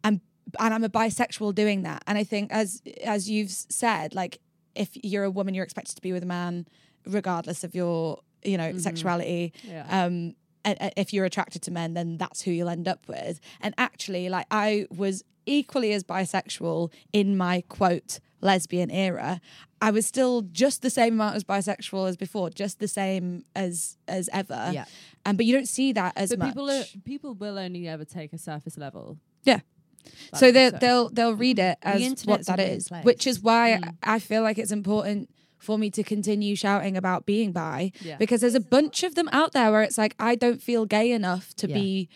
[0.03, 0.19] and
[0.59, 2.03] and I'm a bisexual doing that.
[2.07, 4.39] And I think as as you've said like
[4.75, 6.67] if you're a woman you're expected to be with a man
[7.07, 9.85] regardless of your you know sexuality Yeah.
[10.05, 10.35] um
[10.65, 13.73] and, and if you're attracted to men then that's who you'll end up with and
[13.77, 19.39] actually like i was equally as bisexual in my quote lesbian era
[19.81, 23.97] i was still just the same amount as bisexual as before just the same as
[24.07, 24.85] as ever Yeah.
[25.25, 28.05] and but you don't see that as but much people are, people will only ever
[28.05, 29.17] take a surface level.
[29.43, 29.61] Yeah.
[30.35, 33.03] So they they'll they'll read it as what that is, place.
[33.03, 33.95] which is why Mm.
[34.03, 38.17] I feel like it's important for me to continue shouting about being bi Yeah.
[38.17, 41.11] because there's a bunch of them out there where it's like I don't feel gay
[41.11, 41.73] enough to Yeah.
[41.75, 42.09] be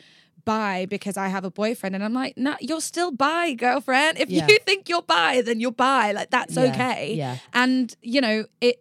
[0.53, 4.17] bi because I have a boyfriend and I'm like, nah, you're still bi, girlfriend.
[4.23, 4.47] If Yeah.
[4.49, 6.11] you think you're bi, then you're bi.
[6.19, 7.13] Like that's Yeah, okay.
[7.23, 7.35] yeah.
[7.53, 8.75] And you know, it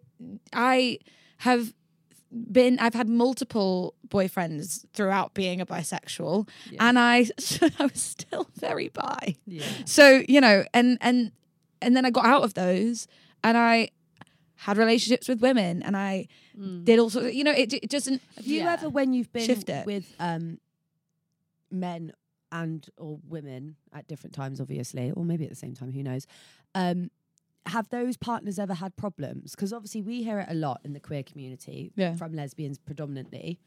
[0.52, 0.98] I
[1.48, 1.62] have
[2.30, 6.86] been I've had multiple boyfriends throughout being a bisexual Yeah.
[6.88, 7.16] and I
[7.82, 9.36] I was still very bi.
[9.46, 9.64] yeah.
[9.84, 11.32] So, you know, and and
[11.82, 13.06] and then I got out of those
[13.46, 13.90] and I
[14.66, 16.26] had relationships with women and I
[16.84, 18.72] did all sorts of, you know, it, it doesn't Have you Yeah.
[18.72, 19.46] ever, when you've been
[19.86, 20.58] with um,
[21.70, 22.12] men
[22.50, 26.26] and or women at different times, obviously, or maybe at the same time, who knows?
[26.74, 27.10] Um,
[27.66, 29.50] have those partners ever had problems?
[29.54, 32.14] Because obviously we hear it a lot in the queer community Yeah.
[32.16, 33.60] from lesbians predominantly,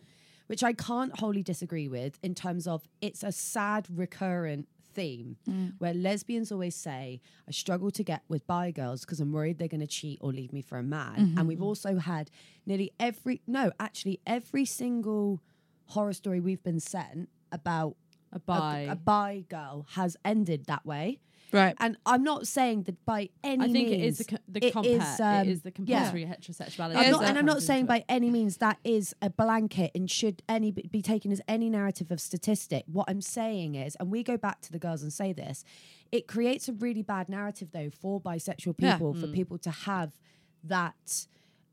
[0.48, 5.38] which I can't wholly disagree with in terms of it's a sad recurrent theme
[5.78, 9.68] where lesbians always say, I struggle to get with bi girls because I'm worried they're
[9.70, 11.36] going to cheat or leave me for a man.
[11.38, 12.30] And we've also had
[12.66, 15.42] nearly every, no, actually, every single
[15.86, 17.96] horror story we've been sent about
[18.34, 18.80] A a, bi.
[18.90, 21.20] a bi girl has ended that way.
[21.52, 21.76] right.
[21.80, 24.02] And I'm not saying that by any I think means.
[24.04, 25.02] it is the, co- the it compare.
[25.02, 26.00] is, um, it is the yeah.
[26.12, 26.96] compulsory heterosexuality.
[26.96, 30.42] I'm not, and I'm not saying by any means that is a blanket and should
[30.48, 32.84] any be taken as any narrative of statistic.
[32.88, 35.66] What I'm saying is, and we go back to the girls and say this,
[36.12, 38.94] it creates a really bad narrative though for bisexual Yeah.
[38.94, 40.12] people for people to have
[40.64, 41.26] that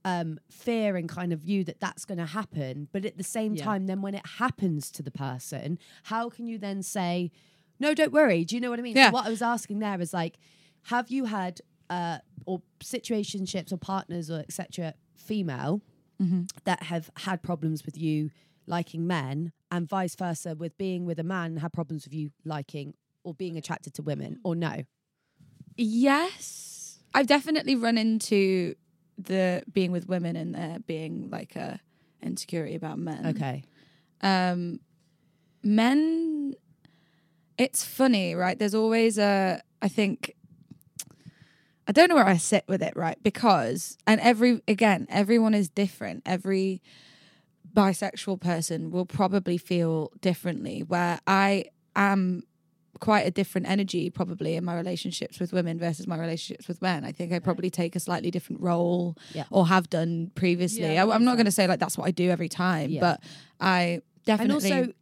[0.04, 2.88] um, fear and kind of view that that's going to happen.
[2.92, 3.64] But at the same Yeah.
[3.64, 7.30] time, then when it happens to the person, how can you then say,
[7.80, 8.44] no, don't worry?
[8.44, 8.96] Do you know what I mean?
[8.96, 9.08] Yeah.
[9.08, 10.36] So what I was asking there is like,
[10.84, 14.94] have you had uh, or situationships or partners or etc.
[15.14, 15.82] female
[16.64, 18.30] that have had problems with you
[18.66, 22.92] liking men, and vice versa with being with a man had problems with you liking
[23.24, 24.82] or being attracted to women, or no?
[25.76, 26.98] Yes.
[27.14, 28.74] I've definitely run into
[29.18, 31.80] the being with women and there being like a
[32.22, 33.26] insecurity about men.
[33.26, 33.64] Okay.
[34.22, 34.80] um
[35.62, 36.54] men
[37.56, 40.34] it's funny right there's always a i think
[41.88, 45.68] i don't know where i sit with it right because and every again everyone is
[45.68, 46.80] different every
[47.74, 51.64] bisexual person will probably feel differently where i
[51.96, 52.42] am
[53.00, 57.04] quite a different energy probably in my relationships with women versus my relationships with men
[57.04, 59.44] i think i probably take a slightly different role Yeah.
[59.50, 62.10] or have done previously Yeah, I, I'm not going to say like that's what i
[62.10, 63.00] do every time Yeah.
[63.00, 63.20] but
[63.60, 64.92] i definitely And also,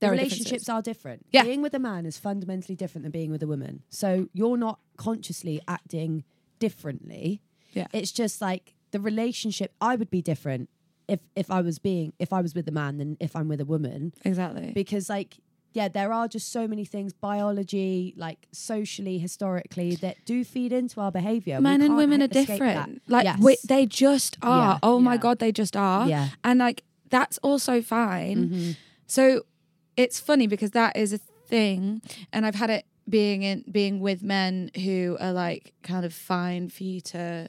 [0.00, 0.68] the are relationships differences.
[0.68, 1.26] are different.
[1.32, 1.42] Yeah.
[1.44, 3.82] Being with a man is fundamentally different than being with a woman.
[3.88, 6.22] So you're not consciously acting
[6.58, 7.40] differently.
[7.72, 7.86] Yeah.
[7.92, 9.72] It's just like the relationship.
[9.80, 10.68] I would be different
[11.08, 13.60] if if I was being if I was with a man than if I'm with
[13.60, 15.38] a woman exactly because like
[15.76, 21.00] yeah there are just so many things biology like socially historically that do feed into
[21.04, 22.52] our behavior We men and women are escape that.
[22.58, 23.38] different like Yes.
[23.46, 24.78] we, they just are Yeah.
[24.88, 25.20] oh my Yeah.
[25.26, 26.28] god they just are Yeah.
[26.42, 26.82] and like
[27.16, 28.76] that's also fine Mhm.
[29.06, 29.22] so
[30.02, 31.20] it's funny because that is a
[31.52, 36.12] thing and i've had it being in being with men who are like kind of
[36.12, 37.48] fine for you to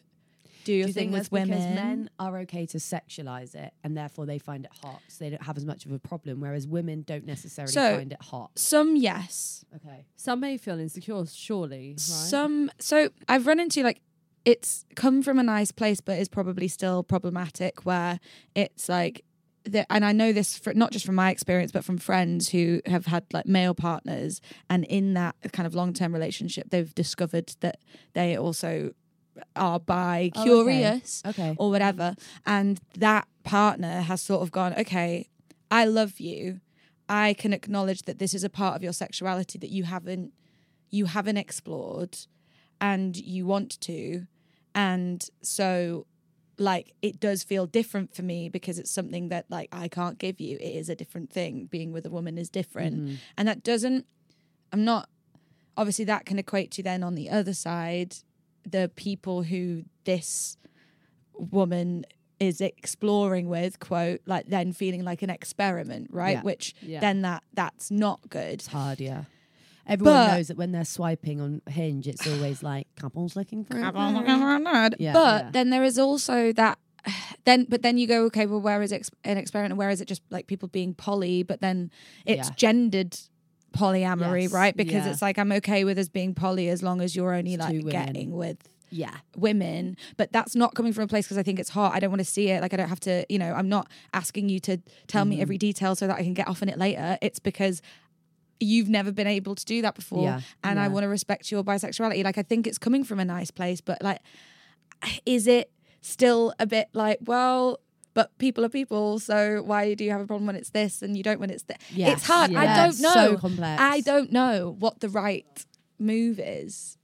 [0.68, 3.56] do your Do you thing think with that's women because men are okay to sexualize
[3.56, 6.00] it and therefore they find it hot, so they don't have as much of a
[6.00, 8.52] problem, whereas women don't necessarily So- find it hot.
[8.58, 10.06] some yes Okay.
[10.16, 11.90] Some may feel insecure, surely.
[11.92, 12.00] Right?
[12.00, 14.02] Some so I've run into like
[14.46, 18.20] it's come from a nice place, but is probably still problematic where
[18.56, 19.24] it's like
[19.66, 22.82] the, and I know this for, not just from my experience, but from friends who
[22.86, 27.54] have had like male partners, and in that kind of long term relationship, they've discovered
[27.60, 27.78] that
[28.14, 28.94] they also
[29.56, 30.50] are bi Oh, okay.
[30.50, 31.56] curious Okay.
[31.58, 32.16] or whatever.
[32.46, 35.30] And that partner has sort of gone okay
[35.72, 36.60] i love you.
[37.10, 40.34] I can acknowledge that this is a part of your sexuality that you haven't
[40.90, 42.18] you haven't explored
[42.80, 44.28] and you want to.
[44.76, 46.06] And so
[46.60, 50.40] like it does feel different for me because it's something that like i can't give
[50.42, 50.58] you.
[50.58, 51.68] It is a different thing.
[51.70, 52.96] Being with a woman is different.
[52.98, 53.16] Mm-hmm.
[53.38, 54.06] And that doesn't
[54.74, 55.10] i'm not
[55.78, 58.16] obviously that can equate to then on the other side
[58.70, 60.58] the people who this
[61.34, 62.06] woman
[62.40, 66.42] is exploring with quote like then feeling like an experiment right Yeah.
[66.44, 67.00] which Yeah.
[67.00, 69.24] then that that's not good It's hard, yeah.
[69.88, 73.78] Everyone But- knows that when they're swiping on Hinge, it's always like couples looking for
[73.78, 73.82] it.
[73.94, 75.14] but Yeah.
[75.14, 75.50] Yeah.
[75.52, 76.78] then there is also that
[77.46, 80.02] then but then you go okay well where is ex- an experiment and where is
[80.02, 81.90] it just like people being poly but then
[82.26, 82.56] it's Yeah.
[82.56, 83.18] gendered
[83.74, 84.52] polyamory Yes.
[84.52, 84.76] right?
[84.76, 85.12] Because Yeah.
[85.12, 87.86] it's like i'm okay with us being poly as long as you're only It's like
[87.90, 88.58] getting with
[88.90, 89.16] Yeah.
[89.36, 89.98] women.
[90.16, 92.20] But that's not coming from a place because i think it's hot i don't want
[92.22, 92.62] to see it.
[92.62, 94.78] Like i don't have to you know i'm not asking you to
[95.08, 95.30] tell Mm-hmm.
[95.30, 97.18] me every detail so that i can get off on it later.
[97.22, 97.82] It's because
[98.60, 101.64] you've never been able to do that before Yeah, and i want to respect your
[101.64, 102.24] bisexuality.
[102.24, 104.20] Like i think it's coming from a nice place but like
[105.26, 105.70] is it
[106.02, 107.80] still a bit like well
[108.18, 111.16] but people are people so why do you have a problem when it's this and
[111.16, 112.14] you don't when it's that Yes.
[112.14, 113.80] it's hard i don't know so complex.
[113.80, 115.66] i don't know what the right
[116.00, 116.98] move is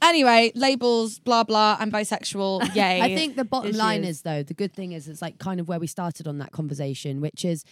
[0.00, 4.42] anyway labels blah blah i'm bisexual yay I think the bottom Is line is though,
[4.42, 7.44] the good thing is it's like kind of where we started on that conversation, which
[7.44, 7.64] is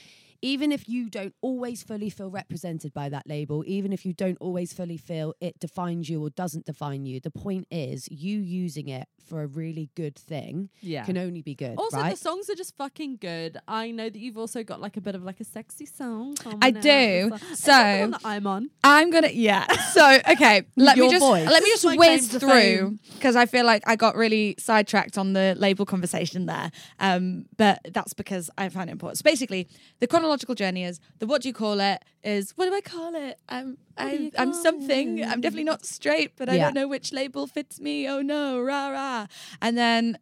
[0.42, 4.38] even if you don't always fully feel represented by that label, even if you don't
[4.40, 8.88] always fully feel it defines you or doesn't define you, the point is you using
[8.88, 11.04] it for a really good thing Yeah.
[11.04, 11.76] can only be good.
[11.78, 12.10] Also, right?
[12.10, 13.58] the songs are just fucking good.
[13.66, 16.36] I know that you've also got like a bit of like a sexy song.
[16.62, 17.30] I do.
[17.54, 18.70] So- that the one that I'm on.
[18.84, 19.66] I'm gonna yeah.
[19.96, 21.48] So okay, let me just voice.
[21.48, 25.54] let me just whiz through because I feel like I got really sidetracked on the
[25.58, 26.70] label conversation there.
[27.00, 29.18] Um, but that's because I find it important.
[29.18, 29.68] So basically,
[30.00, 33.14] the chronological journey is the what do you call it is what do I call
[33.14, 33.38] it?
[33.48, 35.18] I'm I'm I'm something.
[35.18, 35.26] it?
[35.28, 38.08] I'm definitely not straight, but I don't know which label fits me.
[38.08, 39.26] Oh no, rah rah.
[39.62, 40.18] And then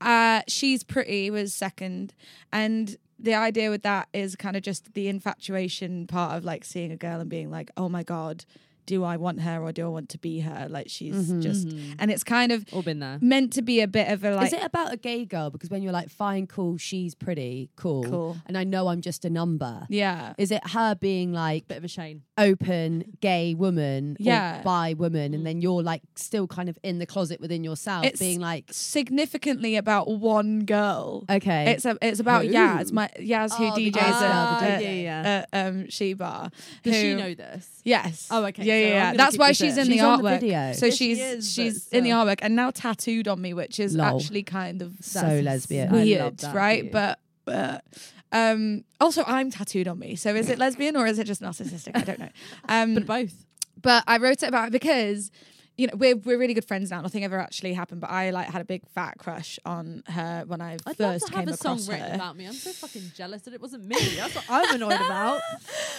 [0.00, 2.14] uh, she's pretty was second,
[2.52, 6.90] and the idea with that is kind of just the infatuation part of like seeing
[6.90, 8.44] a girl and being like, oh my god,
[8.86, 10.66] do I want her or do I want to be her?
[10.68, 11.40] Like she's mm-hmm.
[11.40, 11.94] just, mm-hmm.
[11.98, 13.18] and it's kind of All been there.
[13.20, 14.46] meant to be a bit of a like.
[14.48, 15.50] is it about a gay girl?
[15.50, 18.36] Because when you're like, fine, cool, she's pretty, cool, Cool.
[18.46, 19.86] and I know I'm just a number.
[19.88, 20.34] yeah.
[20.38, 22.22] Is it her being like Bit of a shame.
[22.38, 24.60] open gay woman, Yeah.
[24.60, 25.44] or bi woman, and mm.
[25.44, 29.76] then you're like still kind of in the closet within yourself, It's being like, significantly
[29.76, 31.24] about one girl.
[31.30, 32.52] okay, It's a, it's about Who?
[32.52, 35.02] Yaz, my Yaz who Oh, the DJs at, girl, the at- DJ.
[35.04, 36.50] Yeah, at, um, She Bar.
[36.82, 37.68] Does she know this?
[37.84, 38.28] Yes.
[38.30, 39.16] Oh, okay, Yeah, yeah, I'm yeah.
[39.16, 39.88] That's why she's in.
[39.88, 40.40] the artwork.
[40.40, 42.24] So Yeah, she she's is, but she's in the still.
[42.24, 44.16] artwork and now tattooed on me, which is Lol.
[44.20, 45.88] actually kind of so That's lesbian.
[45.88, 46.84] I love weird, that right?
[46.84, 46.90] you.
[46.90, 47.84] But but
[48.32, 50.16] um also I'm tattooed on me.
[50.16, 51.92] So is it lesbian or is it just narcissistic?
[51.94, 52.30] I don't know.
[52.68, 53.32] Um But both.
[53.80, 55.30] but I wrote it about it because
[55.76, 57.00] you know we're we're really good friends now.
[57.00, 60.60] Nothing ever actually happened, but I like had a big fat crush on her when
[60.60, 62.14] I I'd first came a song across written her.
[62.14, 62.46] about me.
[62.46, 63.96] I'm so fucking jealous that it wasn't me.
[64.16, 65.40] That's what I'm annoyed about.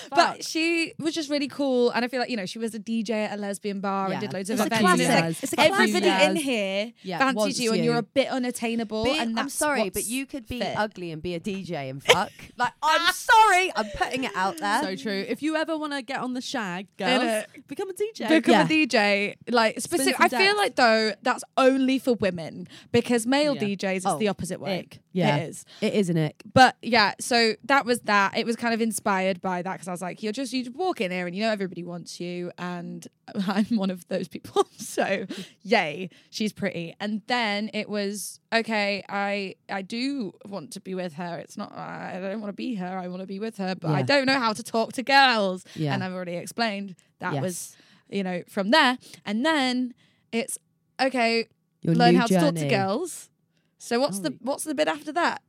[0.10, 2.80] But she was just really cool, and I feel like you know she was a
[2.80, 4.14] DJ at a lesbian bar Yeah.
[4.14, 5.02] and did loads It's of a events.
[5.02, 5.44] and classic.
[5.44, 7.86] it's like a everybody in here Yeah, fancies you, and you.
[7.92, 9.04] you're a bit unattainable.
[9.04, 10.78] Be- and I'm sorry, but what's you could be fit.
[10.78, 12.32] ugly and be a DJ and fuck.
[12.58, 13.12] like, I'm ah.
[13.14, 14.82] sorry, I'm putting it out there.
[14.84, 15.26] so true.
[15.28, 17.68] If you ever want to get on the shag, girls, Innit?
[17.68, 18.30] become a DJ.
[18.30, 18.64] become Yeah.
[18.66, 19.36] a DJ.
[19.68, 23.62] Like specific, I feel like though that's only for women because male Yeah.
[23.76, 24.80] DJs is Oh, the opposite way.
[24.80, 25.00] ick.
[25.12, 25.38] Yeah.
[25.38, 25.66] it is.
[25.82, 26.44] It is an ick.
[26.54, 28.38] But yeah, so that was that.
[28.38, 30.76] It was kind of inspired by that because I was like, you're just you just
[30.76, 33.08] walk in here and you know everybody wants you, and
[33.48, 34.68] I'm one of those people.
[34.78, 35.26] so
[35.64, 36.96] yay, she's pretty.
[37.00, 39.04] And then it was okay.
[39.10, 41.38] I I do want to be with her.
[41.38, 42.98] It's not I don't want to be her.
[42.98, 44.04] I want to be with her, but I Yeah.
[44.06, 45.64] don't know how to talk to girls.
[45.76, 45.94] Yeah.
[45.94, 47.42] And I've already explained that Yes.
[47.42, 47.78] was
[48.10, 49.94] you know from there, and then
[50.32, 50.58] it's
[51.00, 51.48] okay.
[51.82, 53.30] Your learn new how to talk to girls.
[53.78, 55.42] So what's the what's the bit after that?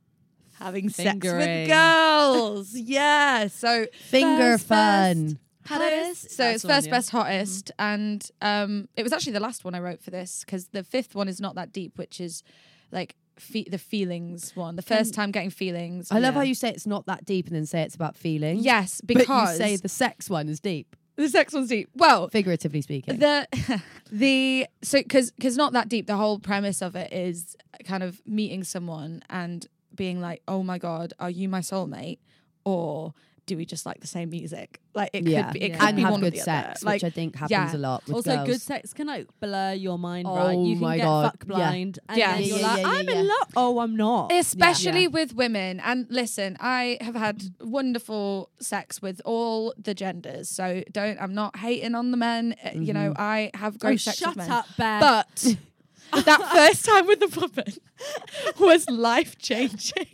[0.59, 2.73] Having sex with girls.
[2.75, 3.47] yeah.
[3.47, 5.39] So Finger First fun.
[5.65, 6.31] hottest.
[6.31, 6.91] So That's it's first, one, first yeah.
[6.91, 10.67] best hottest, and um, it was actually the last one I wrote for this because
[10.69, 12.43] the fifth one is not that deep, which is
[12.91, 14.75] like fe- the feelings one.
[14.75, 16.11] The first time getting feelings.
[16.11, 18.63] I love how you say it's not that deep and then say it's about feelings.
[18.63, 21.89] yes, but because you say the sex one is deep, the sex one's deep.
[21.95, 23.19] Well, figuratively speaking.
[23.19, 23.47] the
[24.11, 28.21] the so because because not that deep the whole premise of it is kind of
[28.25, 32.19] meeting someone and being like oh my god are you my soulmate
[32.65, 33.13] or
[33.47, 34.79] do we just like the same music?
[34.93, 35.77] Like it yeah, could be, it Yeah.
[35.79, 36.85] could and be have one good or the sex, other.
[36.85, 37.75] Like which I think happens yeah.
[37.75, 38.47] a lot with also, girls.
[38.47, 40.57] good sex can like blur your mind, Oh right?
[40.57, 41.23] You can my get God.
[41.31, 41.55] fuck Yeah.
[41.55, 42.33] blind, and Yeah.
[42.33, 43.15] then you're yeah, like, yeah, I'm yeah.
[43.15, 43.47] in love.
[43.55, 44.31] Oh, I'm not.
[44.31, 45.07] especially Yeah.
[45.07, 45.79] with women.
[45.79, 51.19] And listen, I have had wonderful sex with all the genders, so don't.
[51.21, 52.55] I'm not hating on the men.
[52.63, 55.01] Uh, You know, I have great oh, sex shut with men, up, Beth.
[55.01, 55.55] but
[56.25, 57.73] that first time with the woman
[58.59, 60.07] was life changing.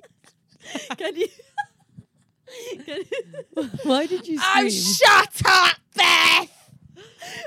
[0.98, 1.28] can you?
[3.84, 6.50] Why did you Oh, shut up, Beth!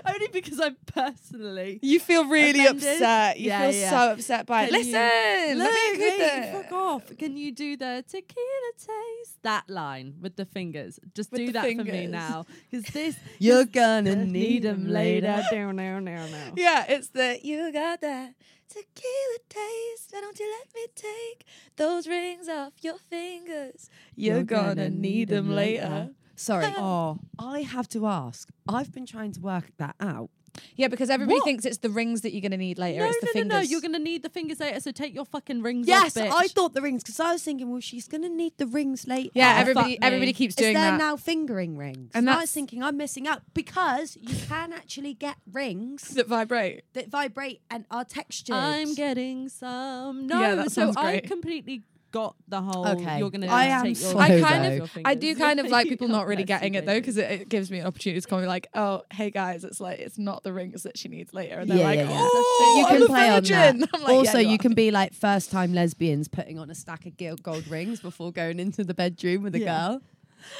[0.06, 1.78] only because I'm personally.
[1.82, 2.82] You feel really Offended?
[2.94, 3.38] upset.
[3.38, 3.90] You Yeah, feel yeah.
[3.90, 4.70] so upset by it.
[4.70, 7.16] Can Listen, you- let me Look, wait, fuck off.
[7.18, 9.42] Can you do the tequila taste?
[9.42, 10.98] That line with the fingers.
[11.14, 12.10] Just With do the that for me fingers.
[12.10, 12.46] now.
[12.70, 13.16] Because this.
[13.38, 15.26] You're gonna need them later.
[15.50, 16.52] Down, down, down, down.
[16.56, 18.34] Yeah, it's the you got that
[18.68, 20.10] tequila taste.
[20.10, 21.44] Why don't you let me take
[21.76, 23.90] those rings off your fingers?
[24.14, 26.10] You're, gonna, need them later.
[26.34, 26.66] Sorry.
[26.76, 28.48] Oh, I have to ask.
[28.68, 30.30] I've been trying to work that out.
[30.76, 31.44] Yeah, because everybody What?
[31.44, 33.00] thinks it's the rings that you're gonna need later.
[33.00, 33.48] no, it's the no, fingers.
[33.48, 33.60] no, no.
[33.62, 36.32] You're going to need the fingers later, so take your fucking rings Yes, off, bitch.
[36.32, 39.30] I thought the rings because I was thinking, well, she's gonna need the rings later.
[39.34, 40.06] yeah, Oh, everybody, fuck me.
[40.06, 40.98] everybody keeps Is doing there that.
[40.98, 42.10] now fingering rings?
[42.14, 46.02] And And I that's- was thinking I'm missing out because you can actually get rings
[46.10, 46.82] that vibrate.
[46.94, 48.54] that vibrate and are textured.
[48.56, 50.26] I'm getting some.
[50.26, 51.26] No, Yeah, that so sounds I great.
[51.26, 52.86] completely got the whole.
[52.86, 53.18] Okay.
[53.18, 54.90] You're gonna I am take your I kind your of.
[55.04, 57.70] I do kind of like people can't really getting it though, because it, it gives
[57.70, 60.42] me an opportunity to come and be like, oh, hey guys, it's like it's not
[60.42, 62.18] the rings that she needs later, and they're Yeah, like, yeah, yeah.
[62.20, 63.88] oh, you I'm can a play on that.
[63.94, 64.58] I'm like, also, yeah, you are.
[64.58, 68.32] can be like first time lesbians putting on a stack of gil- gold rings before
[68.32, 69.88] going into the bedroom with a Yeah.
[69.88, 70.02] girl.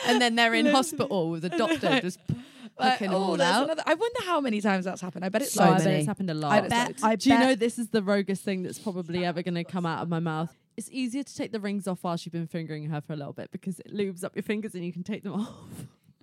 [0.07, 2.35] And then they're in hospital with a doctor just oh,
[2.79, 3.65] Like, them oh, all there's out.
[3.65, 5.25] another- I wonder how many times that's happened.
[5.25, 5.97] I bet it's So Oh, I bet many.
[5.99, 6.53] it's happened a lot.
[6.53, 6.95] I I bet.
[7.05, 9.87] I Do you know this is the roguest thing that's probably ever going to come
[9.87, 10.53] out of my mouth?
[10.77, 13.33] It's easier to take the rings off whilst you've been fingering her for a little
[13.33, 15.49] bit because it lubes up your fingers and you can take them off.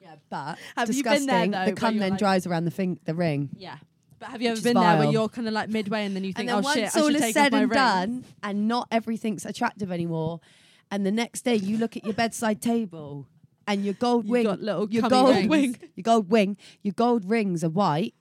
[0.02, 3.00] Yeah, but Have you been there, though, the cum then like- dries around the thing,
[3.06, 3.50] the ring.
[3.58, 3.78] Yeah.
[4.20, 6.32] But have you ever been there where you're kind of like midway and then you
[6.34, 7.76] think, then oh once shit, I all should is take said off my and ring?
[7.78, 10.40] done, and not everything's attractive anymore,
[10.92, 13.28] and the next day you look at your bedside table
[13.68, 15.50] and your gold You've wing, got little your gold rings.
[15.50, 18.14] wing, your gold wing, your gold rings are white.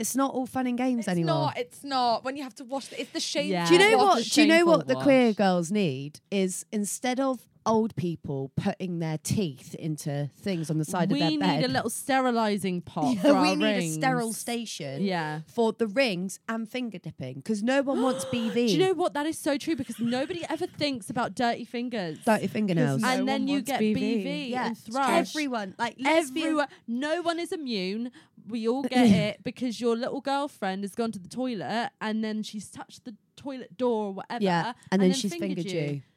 [0.00, 1.34] It's not all fun and games It's anymore.
[1.46, 1.58] not.
[1.58, 2.24] It's not.
[2.24, 3.50] When you have to wash it, it's the shame.
[3.52, 3.66] Yeah.
[3.68, 4.24] Do you know what?
[4.24, 9.18] Do you know what the queer girls need is instead of old people putting their
[9.18, 11.48] teeth into things on the side we of their bed.
[11.50, 13.14] We need a little sterilizing pot.
[13.14, 13.96] Yeah, for we our need rings.
[13.96, 15.40] a sterile station Yeah.
[15.46, 18.54] for the rings and finger dipping because no one wants BV.
[18.54, 19.14] Do you know what?
[19.14, 22.18] That is so true because nobody ever thinks about dirty fingers.
[22.24, 23.02] dirty fingernails?
[23.02, 23.94] No and then you get BV.
[24.24, 25.10] BV, yeah, and thrush.
[25.30, 26.68] everyone like everyone, Everywhere.
[26.86, 28.10] No one is immune.
[28.48, 32.42] We all get it because your little girlfriend has gone to the toilet and then
[32.42, 34.42] she's touched the toilet door or whatever.
[34.44, 36.02] Yeah, and, then, she's fingered, fingered you.
[36.02, 36.09] Oh,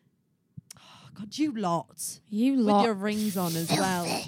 [1.13, 2.19] God, you lot.
[2.29, 2.77] You lot.
[2.77, 4.25] With your rings on as well.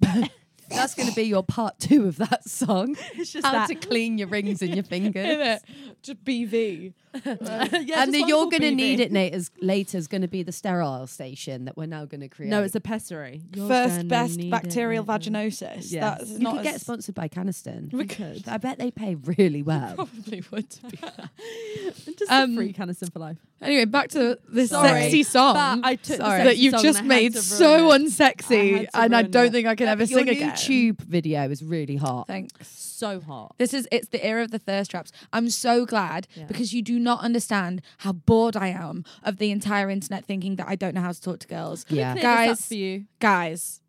[0.68, 2.96] That's going to be your part two of that song.
[3.14, 3.68] It's just How that.
[3.68, 5.60] to clean your rings and your fingers.
[6.02, 6.92] Just BV.
[7.24, 10.28] yeah, and just the you're going to need it later is, later is going to
[10.28, 12.50] be the sterile station that we're now going to create.
[12.50, 13.42] No, it's a pessary.
[13.54, 15.90] You're First best bacterial it vaginosis.
[15.90, 16.18] Yes.
[16.18, 17.92] That's you not could get sponsored by Canesten.
[17.92, 18.46] We could.
[18.46, 19.94] I bet they pay really well.
[19.96, 20.66] Probably would.
[20.90, 20.98] Be.
[22.16, 23.38] Just Um, a free Canesten for life.
[23.60, 26.44] Anyway, back to this Sorry, sexy song but I took Sorry.
[26.44, 28.02] that you've song just and I had made so it.
[28.02, 29.52] unsexy, I and I don't it.
[29.52, 30.56] think I can ever sing new again.
[30.56, 32.26] tube video is really hot.
[32.26, 32.89] Thanks.
[33.00, 33.54] So hot.
[33.58, 35.10] This is it's the era of the thirst traps.
[35.32, 36.44] I'm so glad Yeah.
[36.44, 40.68] because you do not understand how bored I am of the entire internet thinking that
[40.68, 41.86] I don't know how to talk to girls.
[41.88, 42.12] Yeah.
[42.12, 42.66] Clear this up Guys.
[42.66, 43.04] for you.
[43.18, 43.80] Guys,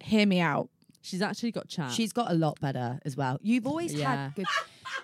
[0.00, 0.68] hear me out.
[1.02, 1.92] She's actually got chat.
[1.92, 3.38] She's got a lot better as well.
[3.42, 4.24] You've always Yeah.
[4.24, 4.46] had good.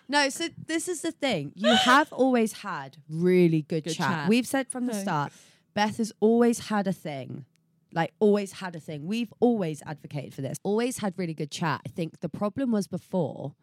[0.08, 1.52] No, so this is the thing.
[1.54, 4.08] You have always had really good, Good chat.
[4.08, 4.28] chat.
[4.28, 5.32] We've said from the start,
[5.74, 7.44] Beth has always had a thing.
[7.92, 9.06] Like always had a thing.
[9.06, 10.58] We've always advocated for this.
[10.62, 11.80] Always had really good chat.
[11.86, 13.54] I think the problem was before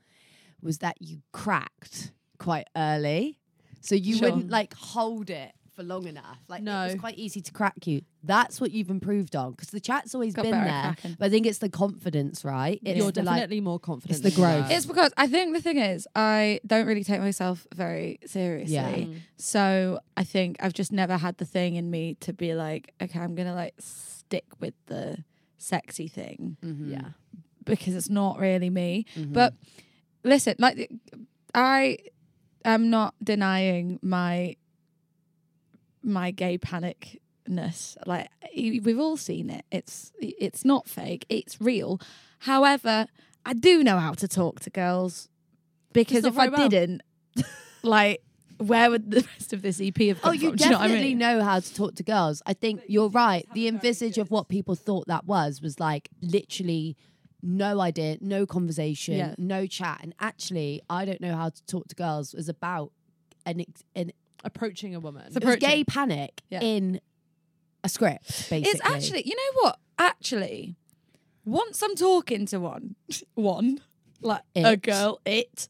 [0.62, 3.40] was that you cracked quite early.
[3.82, 4.32] So you Sure.
[4.32, 6.38] wouldn't like hold it for long enough.
[6.48, 8.02] Like it was quite easy to crack you.
[8.24, 10.96] That's what you've improved on because the chat's always Got been there.
[11.20, 12.80] But I think it's the confidence, right?
[12.84, 14.24] It's You're the, like, definitely more confident.
[14.24, 14.70] It's the growth.
[14.72, 18.76] It's because I think the thing is I don't really take myself very seriously.
[18.76, 18.92] Yeah.
[18.96, 19.18] Mm.
[19.38, 23.20] So I think I've just never had the thing in me to be like, okay,
[23.20, 25.24] I'm gonna like stick with the
[25.58, 26.92] sexy thing Mhm.
[26.92, 27.10] Yeah.
[27.66, 29.06] because it's not really me.
[29.16, 29.34] Mhm.
[29.34, 29.54] But
[30.24, 30.92] listen, like
[31.56, 31.98] I
[32.66, 34.56] am not denying my
[36.04, 37.98] my gay panicness.
[38.06, 39.66] Like we've all seen it.
[39.72, 41.26] It's it's not fake.
[41.30, 42.00] It's real.
[42.40, 43.08] However,
[43.46, 45.30] I do know how to talk to girls
[45.94, 46.70] because if I well.
[46.70, 47.02] didn't,
[47.84, 48.22] like
[48.58, 50.58] where would the rest of this EP have come Oh, you from?
[50.58, 51.18] Do you know I definitely mean?
[51.18, 52.42] know how to talk to girls.
[52.46, 53.48] I think you're right.
[53.54, 56.96] The envisage of what people thought that was was like literally
[57.42, 59.36] no idea, no conversation, Yeah.
[59.38, 60.00] no chat.
[60.02, 62.94] And actually, I don't know how to talk to girls was about
[63.46, 64.12] an, ex- an
[64.44, 65.24] Approaching a woman.
[65.32, 65.70] So- it was Approaching.
[65.70, 66.62] gay panic Yeah.
[66.62, 67.02] in
[67.84, 68.64] a script, basically.
[68.70, 69.80] It's actually, you know what?
[69.98, 70.76] Actually,
[71.46, 72.96] once I'm talking to one,
[73.36, 73.82] one
[74.22, 75.68] like a girl, it,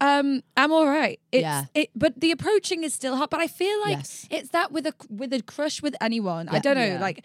[0.00, 1.18] um, I'm all right.
[1.32, 1.64] It's, Yeah.
[1.74, 3.30] It, but the approaching is still hard.
[3.30, 4.26] But I feel like Yes.
[4.30, 6.48] it's that with a with a crush with anyone.
[6.48, 6.84] I don't know.
[6.84, 7.00] Yeah.
[7.00, 7.24] Like,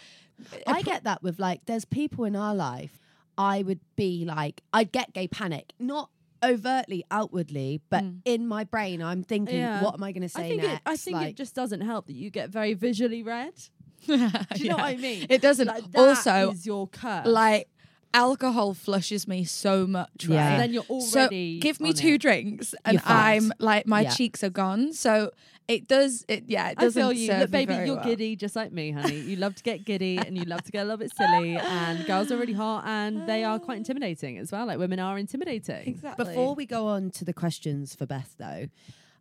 [0.66, 2.98] I get that with like, there's people in our life.
[3.38, 6.10] I would be like, I'd get gay panic, not
[6.44, 8.20] overtly, outwardly, but Mm.
[8.26, 9.82] in my brain, I'm thinking, Yeah.
[9.84, 10.74] what am I going to say I think next?
[10.76, 13.54] it, I think like, it just doesn't help that you get very visually read.
[14.06, 14.18] do
[14.56, 15.26] Do you know what I mean?
[15.30, 15.68] It doesn't.
[15.68, 17.26] Like, that also, is your curse.
[17.26, 17.70] like
[18.14, 20.28] alcohol flushes me so much.
[20.28, 20.36] Right.
[20.36, 20.58] Yeah.
[20.58, 21.60] then you're So already.
[21.60, 22.22] give me two it.
[22.22, 24.10] drinks and I'm like my Yeah.
[24.12, 24.94] cheeks are gone.
[24.94, 25.32] So
[25.68, 26.26] it does.
[26.28, 26.70] It yeah.
[26.70, 27.28] It doesn't feel you.
[27.28, 28.06] serve Look, me baby, very you're well.
[28.06, 29.20] giddy just like me, honey.
[29.20, 31.56] You love to get giddy and you love to get a little bit silly.
[31.58, 34.66] And girls are really hot and they are quite intimidating as well.
[34.66, 35.88] Like women are intimidating.
[35.88, 36.26] Exactly.
[36.26, 38.68] Before we go on to the questions for Beth, though,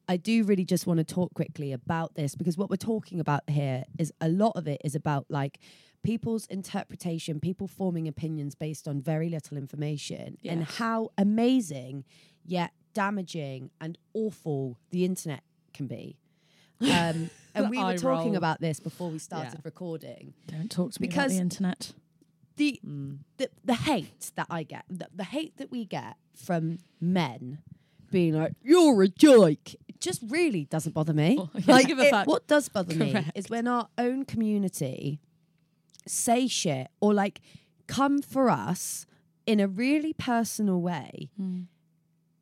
[0.09, 3.49] I do really just want to talk quickly about this because what we're talking about
[3.49, 5.59] here is a lot of it is about like
[6.03, 12.05] people's interpretation, people forming opinions based on very little information, and how amazing
[12.45, 16.17] yet damaging and awful the internet can be.
[16.83, 18.37] Um, and we were talking roll.
[18.37, 19.61] about this before we started Yeah.
[19.65, 20.35] recording.
[20.47, 21.93] Don't talk to me about Because- the internet.
[22.57, 23.19] The Mm.
[23.39, 27.59] the, the hate that I get, the, the hate that we get from men
[28.11, 31.39] being like, you're a joke, it just really doesn't bother me.
[31.41, 31.63] Oh, yeah.
[31.75, 35.19] Like, Give a it- what does bother me is when our own community
[36.07, 37.41] say shit or like
[37.87, 39.07] come for us
[39.47, 41.67] in a really personal way Mm.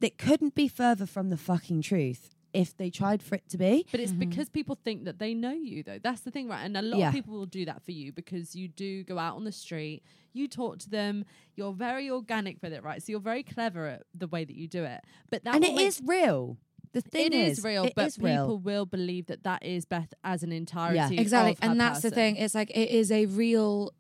[0.01, 3.87] that couldn't be further from the fucking truth if they tried for it to be.
[3.91, 4.19] But it's Mhm.
[4.21, 5.99] because people think that they know you, though.
[6.03, 6.63] That's the thing, right?
[6.65, 7.09] And a lot Yeah.
[7.09, 10.03] of people will do that for you because you do go out on the street,
[10.33, 11.25] you talk to them,
[11.57, 13.03] you're very organic with it, right?
[13.03, 15.01] So you're very clever at the way that you do it.
[15.31, 16.59] But that and will it make- is real.
[16.93, 18.59] The thing is, real, it but is people real.
[18.59, 21.19] will believe that that is Beth as an entirety.
[21.19, 22.35] Exactly, of her and that's the thing.
[22.35, 23.93] It's like it is a real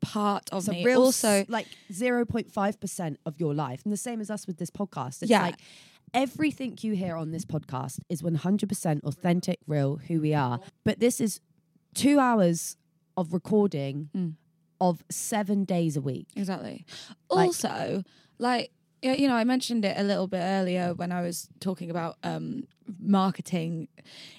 [0.00, 0.84] part of It's a me.
[0.84, 3.80] real also, s- like 0.5% of your life.
[3.84, 5.22] And the same as us with this podcast.
[5.22, 5.42] It's Yeah.
[5.42, 5.60] like
[6.14, 10.60] everything you hear on this podcast is 100% authentic, real, who we are.
[10.84, 11.40] But this is
[11.94, 12.76] two hours
[13.16, 14.34] of recording Mm.
[14.80, 16.28] of seven days a week.
[16.36, 16.84] Exactly.
[17.30, 18.04] Like- also,
[18.38, 22.16] like you know, I mentioned it a little bit earlier when I was talking about
[22.24, 22.64] um
[22.98, 23.88] marketing.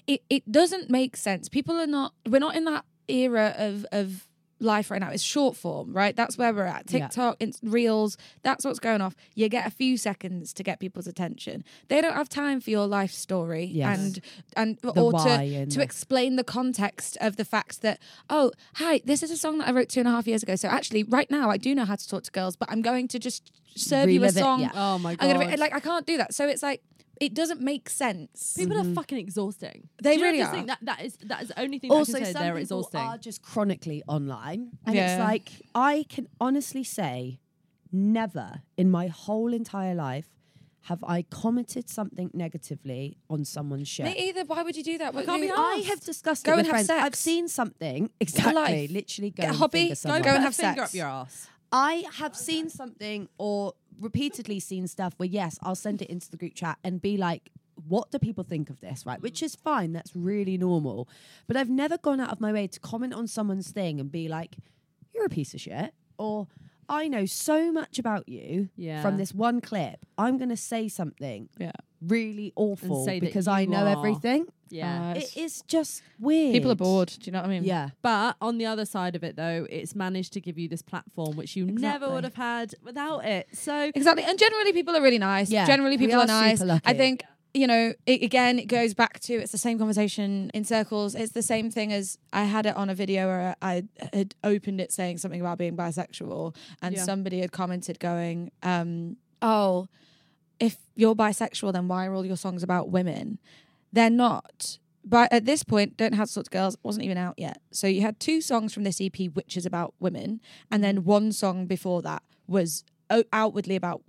[0.06, 1.48] It it doesn't make sense.
[1.48, 4.28] People are not we're not in that era of of
[4.60, 5.10] life right now.
[5.10, 6.14] is short form, right?
[6.14, 6.90] That's where we're at.
[6.92, 7.00] Yeah.
[7.00, 9.14] TikTok, it's reels, that's what's going off.
[9.34, 11.64] You get a few seconds to get people's attention.
[11.88, 13.98] They don't have time for your life story Yes.
[13.98, 14.20] and
[14.56, 17.98] and The or to to explain the context of the fact that
[18.28, 20.56] oh hi this is a song that i wrote two and a half years ago
[20.56, 23.06] so actually right now i do know how to talk to girls but i'm going
[23.08, 24.70] to just serve you a Relive it, song yeah.
[24.74, 25.30] Oh my god!
[25.30, 26.82] i'm gonna like i can't do that so it's like
[27.20, 28.94] it doesn't make sense People are mm-hmm.
[28.94, 29.88] fucking exhausting.
[30.02, 30.54] They Do you not really just are.
[30.56, 32.42] Think that that is that is the only thing that Also, I can say some
[32.42, 33.00] they're people exhausting.
[33.00, 34.60] are just chronically online.
[34.86, 35.12] And Yeah.
[35.12, 37.38] it's like, I can honestly say,
[37.92, 40.28] never in my whole entire life
[40.84, 44.06] have I commented something negatively on someone's shit.
[44.06, 45.58] me either why would you do that I What can't be you- arsed.
[45.58, 46.86] I have discussed Go it with and have friends.
[46.86, 47.04] sex.
[47.04, 48.90] I've seen something exactly, life.
[48.90, 50.22] literally go Get a and hobby, finger go someone.
[50.22, 50.90] go and Put a have finger sex.
[50.90, 51.48] up your ass.
[51.72, 56.36] I have seen something or repeatedly seen stuff where yes, I'll send it into the
[56.36, 57.50] group chat and be like,
[57.88, 59.06] what do people think of this?
[59.06, 59.92] Right, which is fine.
[59.92, 61.08] That's really normal.
[61.46, 64.28] But I've never gone out of my way to comment on someone's thing and be
[64.28, 64.56] like,
[65.14, 66.46] you're a piece of shit, or
[66.90, 69.00] I know so much about you Yeah.
[69.00, 70.04] from this one clip.
[70.18, 71.70] I'm going to say something Yeah.
[72.02, 74.46] really awful say because I know are- everything.
[74.72, 75.10] Yeah.
[75.10, 76.52] Uh, It is just weird.
[76.52, 77.90] people are bored do you know what i mean Yeah.
[78.02, 81.36] But on the other side of it, though, it's managed to give you this platform
[81.36, 83.48] which you never would have had without it.
[83.52, 84.24] So Exactly.
[84.24, 85.50] And generally, people are really nice.
[85.50, 86.60] Yeah, Generally, people are are, nice.
[86.84, 90.64] I think, you know, it, again, it goes back to it's the same conversation in
[90.64, 91.14] circles.
[91.14, 94.80] It's the same thing as I had it on a video where I had opened
[94.80, 97.02] it saying something about being bisexual, and Yeah.
[97.04, 99.88] somebody had commented going, um, Oh,
[100.60, 103.38] if you're bisexual, then why are all your songs about women?
[103.92, 104.78] They're not.
[105.04, 107.60] But at this point, Don't Have to Girls wasn't even out yet.
[107.72, 110.40] So you had two songs from this EP, which is about women,
[110.70, 112.84] and then one song before that was
[113.32, 114.02] outwardly about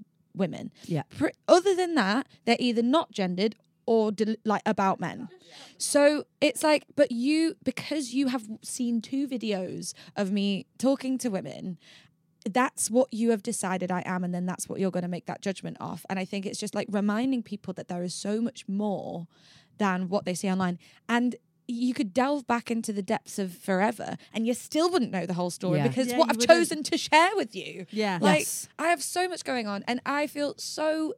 [0.46, 0.72] women.
[0.86, 1.04] Yeah.
[1.18, 5.30] Pr- other than that, they're either not gendered or del- like about men.
[5.78, 11.30] So it's like, but you, because you have seen two videos of me talking to
[11.30, 11.78] women,
[12.50, 15.28] that's what you have decided I am, and then that's what you're going to make
[15.28, 16.06] that judgment off.
[16.10, 19.28] And I think it's just like reminding people that there is so much more
[19.78, 20.80] than what they see online.
[21.08, 21.36] And
[21.72, 25.34] you could delve back into the depths of forever and you still wouldn't know the
[25.34, 25.88] whole story Yeah.
[25.88, 26.58] because Yeah, what you I've wouldn't.
[26.60, 27.86] chosen to share with you.
[27.92, 28.20] Yeah.
[28.22, 28.68] Like Yes.
[28.78, 31.14] I have so much going on and I feel so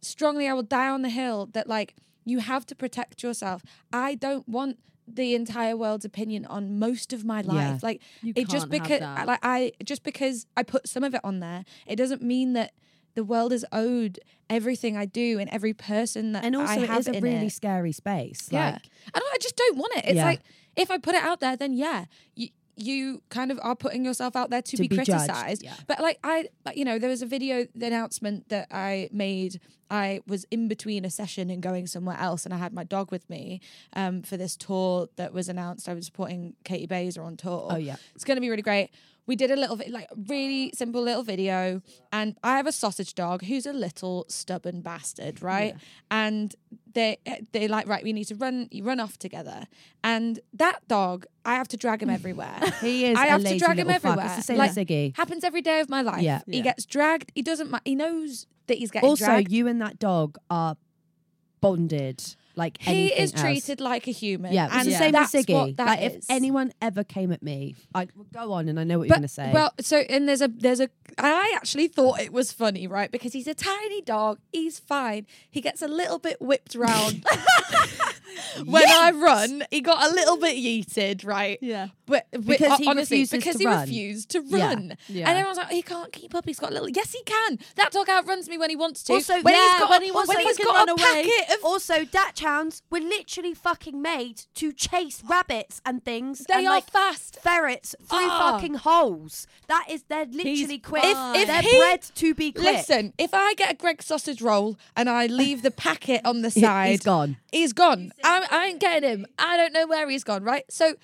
[0.00, 1.94] strongly I will die on the hill that like
[2.24, 3.62] you have to protect yourself.
[3.92, 7.56] I don't want the entire world's opinion on most of my life.
[7.56, 7.78] Yeah.
[7.82, 9.26] Like You it just can't have because that.
[9.26, 12.72] like I just because I put some of it on there, it doesn't mean that
[13.14, 16.88] the world is owed everything I do and every person that And also, I it
[16.88, 17.52] have is a really it.
[17.52, 18.48] scary space.
[18.50, 18.72] Yeah.
[18.72, 18.82] Like,
[19.14, 20.04] I don't I just don't want it.
[20.06, 20.24] It's Yeah.
[20.24, 20.40] like
[20.76, 22.04] if I put it out there, then yeah,
[22.34, 25.62] you you kind of are putting yourself out there to, To be, be criticized.
[25.62, 25.74] yeah.
[25.86, 29.60] But like I, you know, there was a video announcement that I made.
[29.90, 33.10] I was in between a session and going somewhere else, and I had my dog
[33.10, 33.60] with me
[33.94, 35.88] um, for this tour that was announced.
[35.88, 37.66] I was supporting Katie Baser on tour.
[37.70, 37.96] Oh, yeah.
[38.14, 38.90] it's going to be really great.
[39.26, 43.14] We did a little, vi- like, really simple little video, and I have a sausage
[43.14, 45.76] dog who's a little stubborn bastard, right?
[46.10, 46.54] And
[46.92, 49.66] they eh, they like right, we need to run, you run off together,
[50.02, 52.58] and that dog, I have to drag him everywhere.
[52.80, 53.96] He is I have to drag him fuck.
[53.96, 54.26] everywhere.
[54.26, 55.16] It's the same Like, as Ziggy.
[55.16, 56.22] Happens every day of my life.
[56.22, 56.40] Yeah.
[56.46, 56.62] He Yeah.
[56.64, 57.30] gets dragged.
[57.34, 57.72] He doesn't.
[57.84, 59.52] He knows that he's getting Also, dragged.
[59.52, 60.76] you and that dog are
[61.60, 63.40] bonded like he is else.
[63.42, 64.52] treated like a human.
[64.52, 65.54] Yeah, and the same that's as Ziggy.
[65.54, 68.84] what that like if anyone ever came at me, I would go on and I
[68.84, 69.50] know what you're gonna say.
[69.52, 70.88] well, so and there's a there's a
[71.18, 73.10] I actually thought it was funny, right?
[73.10, 75.26] Because he's a tiny dog, he's fine.
[75.50, 77.24] He gets a little bit whipped round
[78.64, 79.64] when I run.
[79.70, 81.58] He got a little bit yeeted, right?
[81.60, 81.88] Yeah.
[82.06, 83.80] But, but Because he honestly, because to he run.
[83.82, 85.28] refused to run, Yeah.
[85.28, 86.44] and everyone's like, oh, he can't keep up.
[86.46, 86.88] He's got a little.
[86.88, 87.58] Yes, he can.
[87.76, 89.12] That dog outruns me when he wants to.
[89.14, 91.02] Also, when yeah, he's got when a- he wants when to he's got a away.
[91.02, 96.44] packet of also, Dachs hounds were literally fucking made to chase rabbits and things.
[96.48, 97.38] They and, are like, fast.
[97.42, 98.52] ferrets through Ah.
[98.52, 99.46] fucking holes.
[99.68, 101.02] That is they're literally quick.
[101.04, 101.36] fine.
[101.36, 102.64] If they're he- bred to be quick.
[102.64, 106.50] Listen, if I get a Greggs sausage roll and I leave the packet on the
[106.62, 107.36] side, he's gone.
[107.52, 108.12] He's gone.
[108.24, 109.26] I, I ain't getting him.
[109.38, 110.42] I don't know where he's gone.
[110.44, 110.64] Right.
[110.70, 110.94] So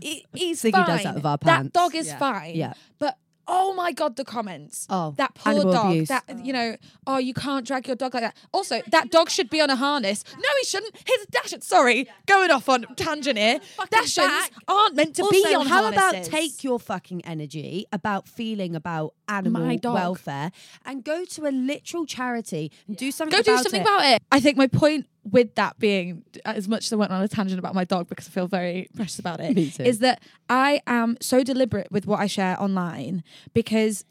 [0.00, 0.86] he, he's Ziggy fine.
[0.86, 2.18] does that with our That dog is Yeah.
[2.18, 2.54] fine.
[2.54, 2.72] Yeah.
[2.98, 3.18] But
[3.52, 4.86] oh my god, the comments.
[4.90, 5.92] Oh, that poor dog.
[5.92, 6.08] abuse.
[6.08, 6.76] That you know.
[7.06, 8.36] Oh, you can't drag your dog like that.
[8.52, 10.24] Also, that dog should be on a harness.
[10.34, 10.96] No, he shouldn't.
[10.96, 11.62] His Dachshund.
[11.62, 13.60] Sorry, going off on tangent here.
[13.90, 14.50] Back.
[14.68, 19.14] aren't meant to also, be on how about take your fucking energy about feeling about
[19.28, 20.50] animal welfare
[20.84, 23.84] and go to a literal charity and do something Go do something it.
[23.84, 24.22] about it.
[24.30, 27.58] I think my point with that being, as much as I went on a tangent
[27.58, 31.44] about my dog because I feel very precious about it, is that I am so
[31.44, 33.22] deliberate with what I share online
[33.54, 34.04] because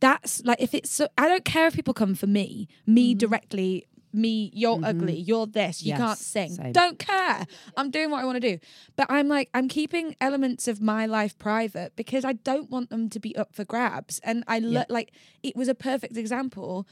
[0.00, 3.18] that's like if it's so, I don't care if people come for me, me mm-hmm.
[3.18, 3.86] directly.
[4.12, 4.84] Me, you're mm-hmm.
[4.84, 6.50] ugly, you're this, you Yes, can't sing.
[6.50, 6.72] same.
[6.72, 7.44] Don't care.
[7.76, 8.58] I'm doing what I want to do.
[8.96, 13.10] But I'm like, I'm keeping elements of my life private because I don't want them
[13.10, 14.18] to be up for grabs.
[14.24, 14.78] And I Yeah.
[14.78, 15.12] look like
[15.42, 16.88] it was a perfect example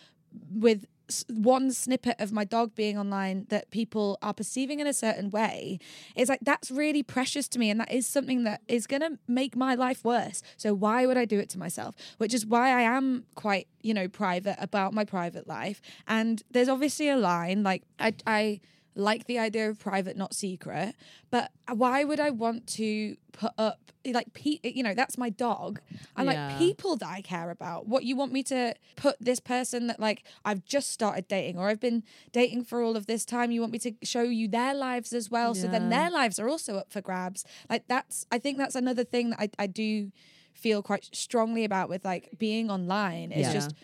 [0.52, 0.84] with
[1.28, 5.78] one snippet of my dog being online that people are perceiving in a certain way
[6.16, 9.18] it's like that's really precious to me and that is something that is going to
[9.26, 10.42] make my life worse.
[10.56, 11.94] So why would i do it to myself?
[12.18, 15.80] Which is why i am quite you know private about my private life.
[16.06, 18.60] And there's obviously a line like i i
[18.94, 20.94] like the idea of private not secret
[21.30, 25.80] but why would i want to put up like pe- you know that's my dog
[26.16, 26.46] and Yeah.
[26.48, 29.98] like people that i care about what you want me to put this person that
[29.98, 33.60] like i've just started dating or i've been dating for all of this time you
[33.60, 36.76] want me to show you their lives as well so then their lives are also
[36.76, 40.12] up for grabs like that's i think that's another thing that i, I do
[40.52, 43.52] feel quite strongly about with like being online it's Yeah.
[43.54, 43.74] just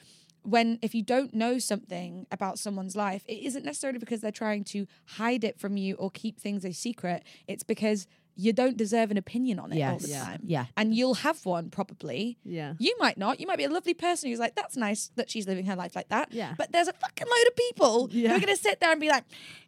[0.42, 4.64] when if you don't know something about someone's life it isn't necessarily because they're trying
[4.64, 9.10] to hide it from you or keep things a secret it's because you don't deserve
[9.10, 10.10] an opinion on it all the Yes.
[10.16, 10.24] Yeah.
[10.24, 10.66] time Yeah.
[10.76, 12.72] and you'll have one probably Yeah.
[12.78, 13.38] you might not.
[13.38, 15.94] You might be a lovely person who's like, that's nice that she's living her life
[15.94, 16.32] like that.
[16.32, 16.54] Yeah.
[16.56, 19.08] But there's a fucking load of people who are going to sit there and be
[19.10, 19.24] like,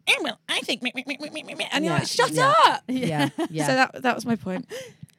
[0.07, 1.99] eh, well, I think, meh, meh, meh," and you're Yeah.
[1.99, 2.53] like, shut Yeah.
[2.65, 2.83] up.
[2.87, 3.29] Yeah.
[3.51, 3.67] Yeah.
[3.67, 4.65] So that that was my point.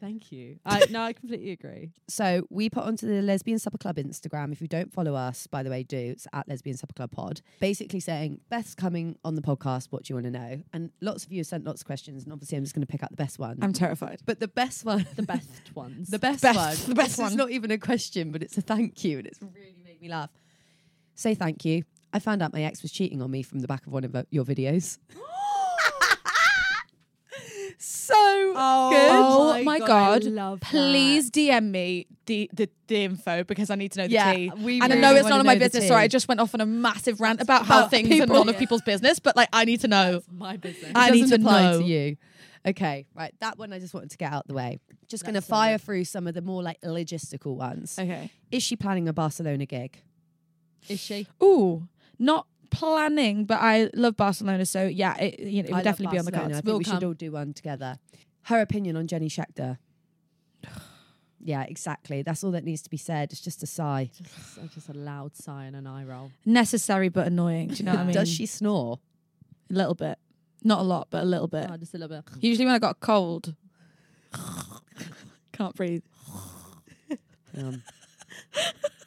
[0.04, 0.58] Thank you.
[0.66, 1.90] I no, I completely agree.
[2.08, 4.52] So we put onto the Lesbian Supper Club Instagram.
[4.52, 5.96] If you don't follow us, by the way, do.
[5.96, 7.40] It's at Lesbian Supper Club Pod.
[7.58, 9.86] Basically saying, Beth's coming on the podcast.
[9.88, 10.62] What do you want to know?
[10.74, 12.24] And lots of you have sent lots of questions.
[12.24, 13.58] And obviously, I'm just going to pick out the best one.
[13.62, 14.20] I'm terrified.
[14.26, 16.10] but the best one, The best ones.
[16.10, 17.30] the best, Best- one, the best this one.
[17.32, 20.08] is not even a question, but it's a thank you, and it's really made me
[20.10, 20.28] laugh.
[21.14, 21.84] Say thank you.
[22.12, 24.14] I found out my ex was cheating on me from the back of one of
[24.14, 24.98] uh, your videos.
[28.06, 28.56] so good.
[28.56, 30.24] Oh, oh my God.
[30.24, 30.68] I love that.
[30.70, 34.50] Please DM me the, the, the info because I need to know the Yeah, tea.
[34.56, 35.88] we and I really know it's wanna none of my business.
[35.88, 36.02] Sorry.
[36.02, 38.34] I just went off on a massive rant about how About things are people.
[38.36, 40.22] none of people's business, but like I need to know.
[40.30, 40.92] my business.
[40.94, 41.78] I It need to apply know.
[41.80, 42.16] to you.
[42.66, 43.34] Okay, right.
[43.40, 44.78] That one I just wanted to get out the way.
[45.06, 47.98] Just going to fire through some of the more like logistical ones.
[47.98, 48.30] Okay.
[48.50, 49.98] Is she planning a Barcelona gig?
[50.88, 51.26] Is she?
[51.42, 51.88] Ooh,
[52.18, 56.18] not planning, but I love Barcelona, so yeah, it, you know, it would definitely be
[56.18, 56.50] on the cards.
[56.50, 57.98] I think We'll we should all do one together.
[58.42, 59.78] Her opinion on Jenny Schechter.
[61.46, 62.22] Yeah, exactly.
[62.22, 63.30] That's all that needs to be said.
[63.30, 64.10] It's just a sigh.
[64.16, 66.30] Just, just a loud sigh and an eye roll.
[66.46, 67.68] Necessary but annoying.
[67.68, 68.14] Do you know what I mean?
[68.14, 68.98] Does she snore?
[69.70, 70.16] A little bit,
[70.62, 71.68] not a lot, but a little bit.
[71.70, 72.24] Oh, just a little bit.
[72.40, 73.54] Usually when I got a cold,
[75.52, 76.02] can't breathe.
[77.58, 77.82] Um,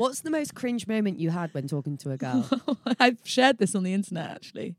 [0.00, 2.48] what's the most cringe moment you had when talking to a girl?
[2.98, 4.76] I've shared this on the internet actually.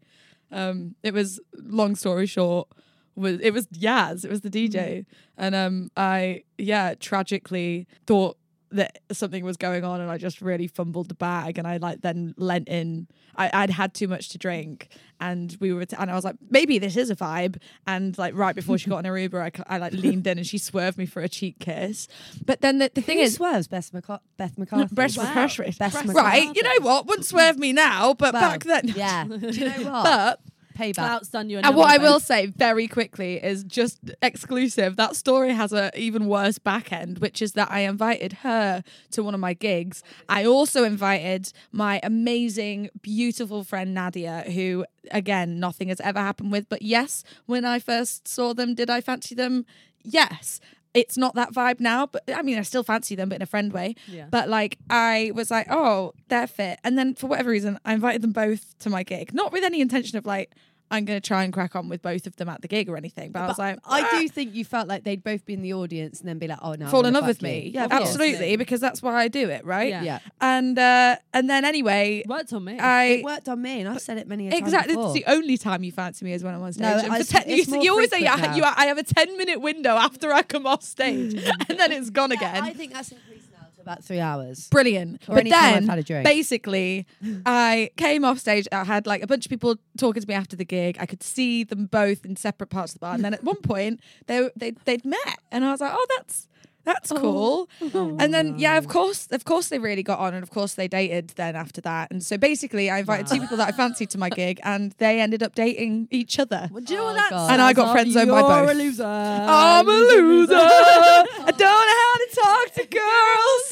[0.52, 2.68] Um, it was long story short.
[3.16, 4.26] Was it was Yaz?
[4.26, 5.06] It was the DJ,
[5.38, 8.38] and um, I yeah tragically thought
[8.72, 12.02] that something was going on, and I just really fumbled the bag, and I like
[12.02, 13.08] then lent in.
[13.36, 16.36] I, I'd had too much to drink, and we were, t- and I was like,
[16.50, 17.58] maybe this is a vibe.
[17.88, 20.46] And like right before she got in her Uber, I, I like leaned in, and
[20.48, 22.08] she swerved me for a cheek kiss.
[22.46, 24.94] But then the, the thing Who is, swerves Beth, McCar- Beth McCarthy.
[24.96, 25.26] Breast Wow.
[25.26, 25.76] McCarthy.
[25.78, 26.14] Beth McCarthy.
[26.14, 27.06] Right, you know what?
[27.08, 29.26] Wouldn't swerve me now, but Well, back then, Yeah.
[29.26, 30.04] Do you know what?
[30.04, 30.40] But
[30.72, 31.50] Payback.
[31.50, 31.60] You.
[31.60, 34.96] and what I will say very quickly is just exclusive.
[34.96, 39.24] That story has a even worse back end, which is that I invited her to
[39.24, 40.04] one of my gigs.
[40.30, 46.70] I also invited my amazing, beautiful friend Nadia, who again nothing has ever happened with.
[46.70, 49.66] But yes, when I first saw them, did I fancy them?
[50.04, 50.60] Yes.
[50.94, 53.46] It's not that vibe now, but I mean, I still fancy them, but in a
[53.46, 53.96] friend way.
[54.08, 54.26] Yeah.
[54.30, 56.80] But like, I was like, oh, they're fit.
[56.84, 59.80] And then for whatever reason, I invited them both to my gig, not with any
[59.80, 60.54] intention of like,
[60.92, 62.98] I'm going to try and crack on with both of them at the gig or
[62.98, 63.32] anything.
[63.32, 65.62] But, I was like, I "Ah." do think you felt like they'd both be in
[65.62, 67.56] the audience and then be like, oh no, fall in love with fuck you.
[67.62, 67.72] me.
[67.74, 68.08] Yeah, Obviously.
[68.34, 69.90] absolutely, because that's why I do it, right?
[69.90, 70.04] Yeah.
[70.04, 70.20] Yeah.
[70.42, 72.78] And uh, and then anyway, Worked on me.
[72.78, 75.16] I It worked on me and I've said it many a time exactly before.
[75.16, 76.82] it's the only time you fancy me is when I'm on stage.
[76.84, 79.04] No, And for it's- 10 you, you always say frequent I, you, I have a
[79.04, 81.34] ten minute window after I come off stage,
[81.70, 82.64] and then it's gone again.
[82.64, 83.41] I think that's increased now to
[83.82, 84.68] about three hours.
[84.70, 85.24] Brilliant.
[85.28, 86.24] Or but then had a drink.
[86.26, 87.06] basically
[87.46, 88.68] I came off stage.
[88.72, 90.98] I had like a bunch of people talking to me after the gig.
[91.00, 93.16] I could see them both in separate parts of the bar.
[93.16, 96.48] And then at one point they they they'd met and I was like, "Oh, that's
[96.84, 97.16] that's oh.
[97.18, 97.70] cool."
[98.20, 100.74] and then yeah, of oh, course, of course they really got on and of course
[100.74, 102.10] they dated then after that.
[102.12, 105.20] And so basically I invited two people that I fancied to my gig and they
[105.20, 106.70] ended up dating each other.
[106.72, 108.14] Well, do you know Oh, that And I got sounds friend like?
[108.28, 108.72] zoned by You're both.
[108.72, 109.04] a loser.
[109.06, 110.54] I'm a loser.
[110.56, 113.71] I don't know how to talk to girls.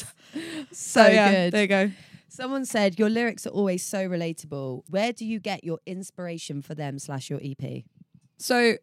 [0.71, 1.53] So yeah, good.
[1.53, 1.91] There you go.
[2.27, 4.83] Someone said your lyrics are always so relatable.
[4.89, 7.83] Where do you get your inspiration for them slash your EP?
[8.37, 8.75] So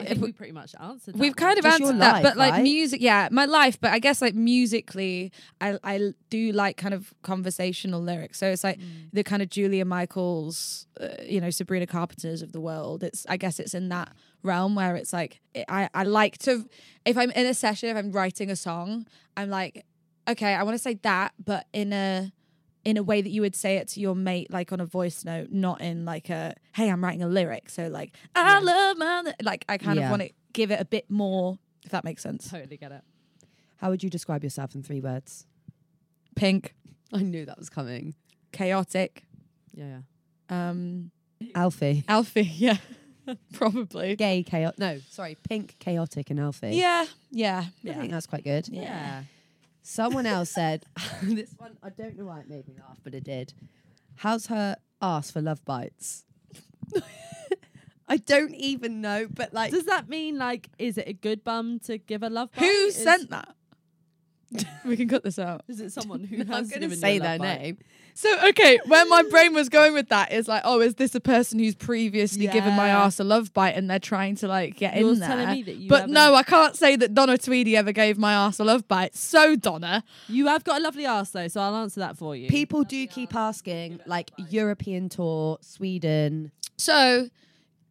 [0.00, 1.16] I think we- we pretty much answered.
[1.16, 2.62] We've kind of Just your answered that, but like right?
[2.62, 3.78] music, yeah, my life.
[3.80, 5.30] But I guess like musically,
[5.60, 8.38] I I do like kind of conversational lyrics.
[8.38, 9.10] So it's like Mm.
[9.12, 13.02] the kind of Julia Michaels, uh, you know, Sabrina Carpenters of the world.
[13.04, 14.12] It's I guess it's in that
[14.42, 16.68] realm where it's like I I like to
[17.04, 19.06] if I'm in a session, if I'm writing a song,
[19.36, 19.84] I'm like,
[20.28, 22.32] okay, I want to say that, but in a
[22.84, 25.24] in a way that you would say it to your mate, like on a voice
[25.24, 27.70] note, not in like a hey, I'm writing a lyric.
[27.70, 28.60] So like I Yeah.
[28.60, 30.06] love my like I kind Yeah.
[30.06, 32.50] of want to give it a bit more, if that makes sense.
[32.50, 33.02] Totally get it.
[33.76, 35.46] How would you describe yourself in three words?
[36.34, 36.74] Pink,
[37.12, 38.14] I knew that was coming.
[38.52, 39.24] chaotic,
[39.74, 40.00] Yeah,
[40.50, 40.68] yeah.
[40.70, 41.10] um,
[41.54, 42.04] Alfie.
[42.08, 42.76] Alfie, yeah,
[43.52, 44.16] probably.
[44.16, 44.78] Gay, chaotic.
[44.78, 46.76] No, sorry, pink, chaotic, and Alfie.
[46.76, 47.98] Yeah, yeah, I yeah.
[48.00, 48.68] think that's quite good.
[48.68, 49.22] Yeah.
[49.82, 50.86] Someone else said,
[51.22, 53.52] this one, I don't know why it made me laugh, but it did.
[54.16, 56.24] How's her ass for love bites?
[58.08, 61.78] I don't even know, but like, Does that mean like, is it a good bum
[61.86, 62.50] to give a love?
[62.52, 62.60] bite?
[62.64, 63.54] Who Is- sent that?
[64.84, 65.62] we can cut this out.
[65.68, 67.60] Is it someone who I'm has going to say their bite?
[67.60, 67.78] name.
[68.14, 71.20] So okay, where my brain was going with that is like, oh, is this a
[71.20, 74.96] person who's previously given my ass a love bite and they're trying to like get
[74.98, 75.28] You're in there?
[75.30, 78.18] telling me that you but haven't- no, I can't say that Donna Tweedy ever gave
[78.18, 79.16] my ass a love bite.
[79.16, 82.48] So Donna, You have got a lovely ass though, so I'll answer that for you.
[82.48, 86.52] People do keep asking, like, European tour, Sweden.
[86.76, 87.30] So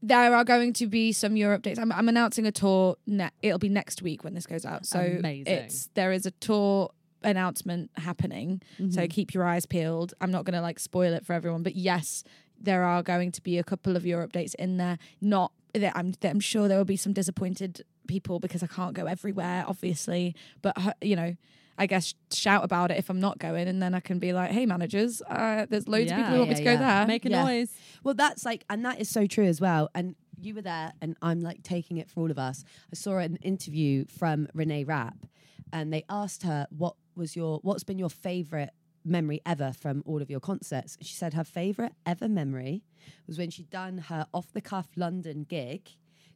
[0.02, 1.80] there are going to be some Europe dates.
[1.80, 2.95] I'm, I'm announcing a tour.
[3.06, 4.86] Ne- it'll be next week when this goes out.
[4.86, 5.54] So Amazing.
[5.54, 6.91] it's there is a tour
[7.24, 8.62] announcement happening.
[8.78, 9.10] So Mhm.
[9.10, 10.14] keep your eyes peeled.
[10.20, 12.24] I'm not going to like spoil it for everyone, but yes,
[12.60, 14.97] there are going to be a couple of Europe dates in there.
[15.22, 18.93] Not that I'm that I'm sure there will be some disappointed people because I can't
[18.95, 20.36] go everywhere, obviously.
[20.62, 21.36] But you know.
[21.82, 24.51] I guess shout about it if I'm not going, and then I can be like,
[24.51, 26.99] "Hey, managers, uh, there's loads of people who Yeah, want me yeah, to go yeah.
[26.99, 27.43] there." Make a Yeah.
[27.43, 27.73] noise.
[28.03, 29.89] Well, that's like, and that is so true as well.
[29.95, 32.63] And you were there, and I'm like taking it for all of us.
[32.93, 35.25] I saw an interview from Renee Rapp,
[35.73, 38.69] and they asked her what was your, what's been your favorite
[39.03, 40.97] memory ever from all of your concerts.
[41.01, 42.84] She said her favorite ever memory
[43.25, 45.89] was when she'd done her off the cuff London gig.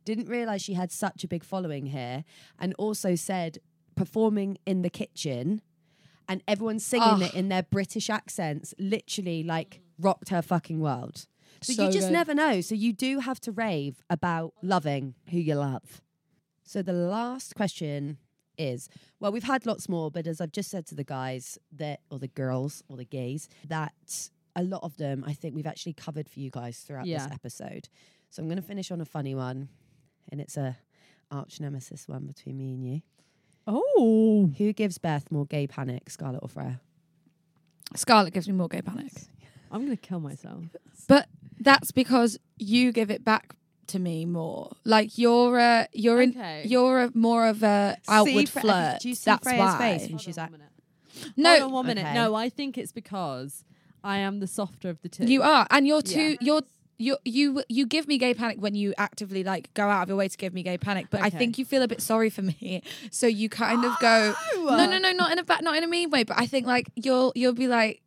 [0.05, 2.23] Didn't realize she had such a big following here,
[2.59, 3.59] and also said
[3.95, 5.61] performing in the kitchen
[6.27, 7.21] and everyone singing Ugh.
[7.23, 11.25] it in their British accents, literally like rocked her fucking world.
[11.61, 12.13] So, So you just good.
[12.13, 12.61] never know.
[12.61, 16.01] So you do have to rave about loving who you love.
[16.63, 18.17] So the last question
[18.57, 18.89] is
[19.19, 22.19] well, we've had lots more, but as I've just said to the guys that or
[22.19, 26.27] the girls or the gays, that a lot of them I think we've actually covered
[26.29, 27.25] for you guys throughout Yeah.
[27.25, 27.89] this episode.
[28.29, 29.69] So I'm gonna finish on a funny one.
[30.31, 30.77] And it's a
[31.31, 33.01] arch nemesis one between me and you.
[33.67, 34.51] Oh.
[34.57, 36.79] Who gives Beth more gay panic, Scarlett or Freya?
[37.95, 39.11] Scarlett gives me more gay panic.
[39.71, 40.63] I'm gonna kill myself.
[41.07, 41.27] But
[41.59, 43.55] that's because you give it back
[43.87, 44.71] to me more.
[44.83, 46.35] Like you're a you're in
[46.65, 48.99] you're a more of a outward Fre- flirt.
[49.01, 49.77] Do you see that's Freya's why.
[49.77, 50.71] face when Hold she's on like, one minute.
[51.37, 52.05] No, Hold on one minute.
[52.05, 52.13] Okay.
[52.13, 53.63] No, I think it's because
[54.03, 55.25] I am the softer of the two.
[55.25, 56.31] you are, and you're too.
[56.31, 56.37] Yeah.
[56.41, 56.61] You're
[56.97, 60.17] you you you give me gay panic when you actively like go out of your
[60.17, 61.07] way to give me gay panic.
[61.09, 62.81] But I think you feel a bit sorry for me,
[63.11, 64.33] so you kind of go.
[64.53, 64.75] Oh!
[64.77, 66.23] No, no, no, not in a ba- not in a mean way.
[66.23, 68.01] But I think like you'll you'll be like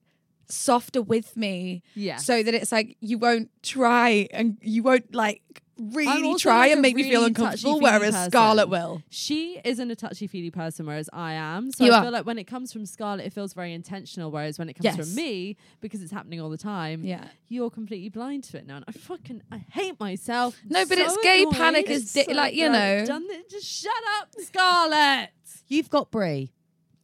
[0.49, 2.17] softer with me, Yeah.
[2.17, 6.79] so that it's like you won't try and you won't like really try like and
[6.79, 7.81] a make me feel uncomfortable.
[7.81, 8.31] Whereas person.
[8.31, 9.03] Scarlett will.
[9.11, 11.71] She isn't a touchy feely person, whereas I am.
[11.73, 12.03] So You I are.
[12.03, 14.31] feel like when it comes from Scarlett, it feels very intentional.
[14.31, 14.97] Whereas when it comes Yes.
[14.97, 17.29] from me, because it's happening all the time, Yeah.
[17.49, 18.77] you're completely blind to it now.
[18.77, 20.61] And I fucking I hate myself.
[20.69, 21.55] No, but So it's gay annoyed.
[21.55, 23.05] panic is di- so like, you know.
[23.07, 23.49] Done it.
[23.51, 25.31] Just shut up, Scarlett.
[25.69, 26.53] You've got Brie.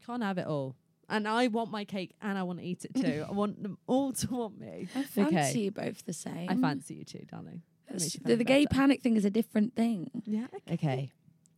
[0.07, 0.77] Can't have it all.
[1.09, 3.25] And I want my cake and I want to eat it too.
[3.29, 4.89] I want them all to want me.
[4.95, 6.49] I fancy you both the same.
[6.49, 7.63] I fancy you too, darling.
[7.89, 8.75] That makes you the, the gay better.
[8.75, 10.11] panic thing is a different thing.
[10.25, 10.47] Yeah.
[10.71, 11.11] Okay.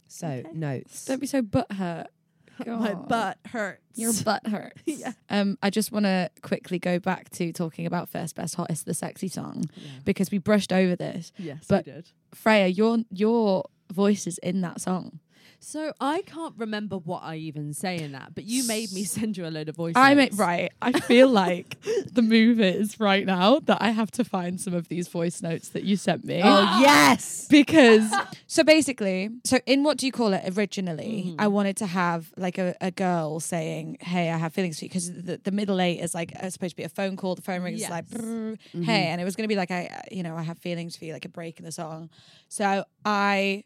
[0.08, 0.48] So Okay.
[0.52, 1.04] notes.
[1.04, 2.06] Don't be so butthurt.
[2.58, 3.08] My God.
[3.08, 3.82] butt hurts.
[3.96, 4.80] Your butt hurts.
[4.86, 5.12] Yeah.
[5.28, 8.94] Um, I just want to quickly go back to talking about first best hottest, the
[8.94, 9.90] sexy song, Yeah.
[10.04, 11.32] because we brushed over this.
[11.36, 12.10] Yes, But- we did.
[12.34, 15.20] Freya, your your voice is in that song.
[15.60, 19.36] So I can't remember what I even say in that, but you made me send
[19.36, 20.32] you a load of voice I notes.
[20.32, 20.72] mean, right.
[20.82, 21.76] I feel like
[22.12, 25.70] the move is right now that I have to find some of these voice notes
[25.70, 26.40] that you sent me.
[26.44, 27.46] Oh yes.
[27.48, 28.12] because
[28.46, 31.34] so basically so in what do you call it originally Mhm.
[31.38, 34.88] i wanted to have like a, a girl saying hey i have feelings for you
[34.88, 37.42] because the, the middle eight is like uh, supposed to be a phone call the
[37.42, 38.82] phone rings it's like Mm-hmm.
[38.82, 41.04] hey and it was going to be like i you know i have feelings for
[41.04, 42.08] you like a break in the song
[42.48, 43.64] so i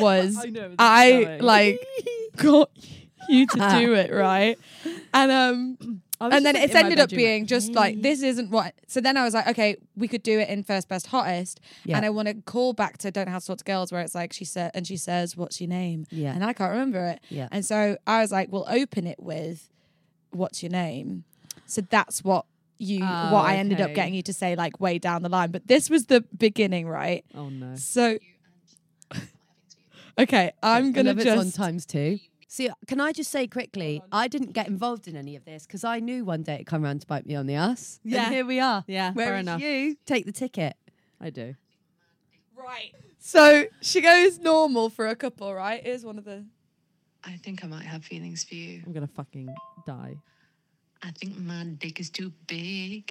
[0.00, 0.60] was I know.
[0.60, 1.80] where this is i like
[2.36, 2.70] got
[3.28, 4.58] you to do it right?
[5.14, 8.50] And um and then just, like, it's ended up being like, just like this isn't
[8.50, 11.60] what so then i was like okay we could do it in first best hottest.
[11.84, 11.96] Yeah.
[11.96, 14.02] and i want to call back to don't Have how to talk to girls where
[14.02, 16.06] it's like she said and she says what's your name?
[16.10, 16.34] Yeah.
[16.34, 17.20] and i can't remember it.
[17.30, 17.48] Yeah.
[17.50, 19.68] and so i was like we'll open it with
[20.30, 21.24] what's your name?
[21.66, 22.46] So that's what
[22.78, 25.50] you Oh, what i ended up getting you to say like way down the line.
[25.50, 27.24] But this was the beginning right?
[27.34, 27.76] Oh no.
[27.76, 28.18] so
[30.20, 32.18] okay i'm gonna love it's on just times two.
[32.52, 35.84] See, can I just say quickly, I didn't get involved in any of this because
[35.84, 38.00] I knew one day it'd come around to bite me on the ass.
[38.02, 38.24] Yeah.
[38.24, 38.82] And here we are.
[38.88, 39.60] Yeah, Whereas fair enough.
[39.60, 40.74] you take the ticket.
[41.20, 41.54] I do.
[42.56, 46.44] right so she goes normal for a couple right here's one of the
[47.22, 48.82] I think I might have feelings for you.
[48.84, 49.54] I'm gonna fucking
[49.86, 50.16] die.
[51.02, 53.08] I think my dick is too big.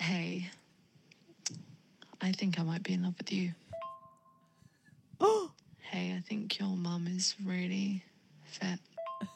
[0.00, 0.48] Hey,
[2.22, 3.52] I think I might be in love with you.
[5.80, 8.04] hey, I think your mum is really
[8.44, 8.78] fat.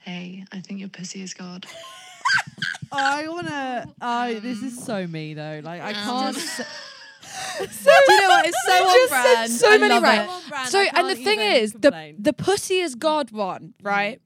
[0.00, 1.66] Hey, I think your pussy is God.
[2.92, 3.92] I wanna.
[4.00, 4.34] I.
[4.42, 5.60] This is um, so me though.
[5.62, 5.94] Like I um,
[6.34, 6.36] can't.
[7.58, 8.46] Do you know what?
[8.46, 9.50] It's so You on just said brand.
[9.50, 10.22] so I many love right.
[10.22, 10.28] it.
[10.30, 12.16] On brand, So I and the can't thing even is, the complain.
[12.18, 14.20] the pussy is God one, right?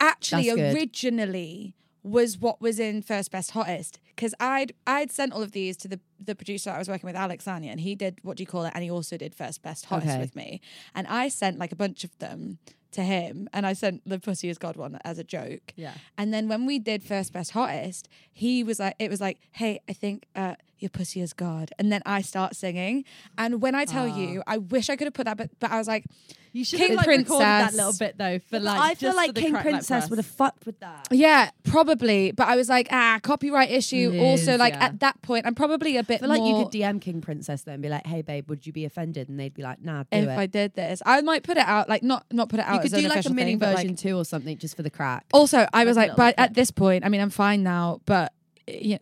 [0.00, 0.74] Actually, That's good.
[0.74, 5.76] originally was what was in first best hottest because I'd I'd sent all of these
[5.78, 8.42] to the the producer I was working with, Alex Anya, and he did what do
[8.42, 10.20] you call it, and he also did first best hottest Okay.
[10.20, 10.60] with me,
[10.94, 12.58] and I sent like a bunch of them
[12.90, 15.94] to him, and I sent the pussy is God one as a joke, Yeah.
[16.16, 19.78] and then when we did first best hottest, he was like, it was like, hey,
[19.88, 23.04] I think uh, your pussy is God, and then I start singing,
[23.36, 25.78] and when I tell you, I wish I could have put that, but but I
[25.78, 26.04] was like,
[26.52, 28.80] You should King have like recorded that little bit though for like.
[28.80, 31.08] I feel like King Princess would have fucked with that.
[31.10, 34.12] yeah, probably, but I was like, ah, copyright issue.
[34.14, 34.86] It also, like yeah.
[34.86, 37.72] at that point, I'm probably a bit feel like you could DM King Princess though
[37.72, 40.06] and be like, "Hey, babe, would you be offended?" And they'd be like, "Nah, do
[40.10, 42.66] if it." I did this, I might put it out, like not not put it
[42.66, 42.74] out.
[42.74, 44.56] you could as an do like a mini thing, but, like- version two or something
[44.58, 45.26] just for the crack.
[45.32, 48.00] Also, I was Like like, little but at this point, I mean, I'm fine now,
[48.06, 48.37] but you know,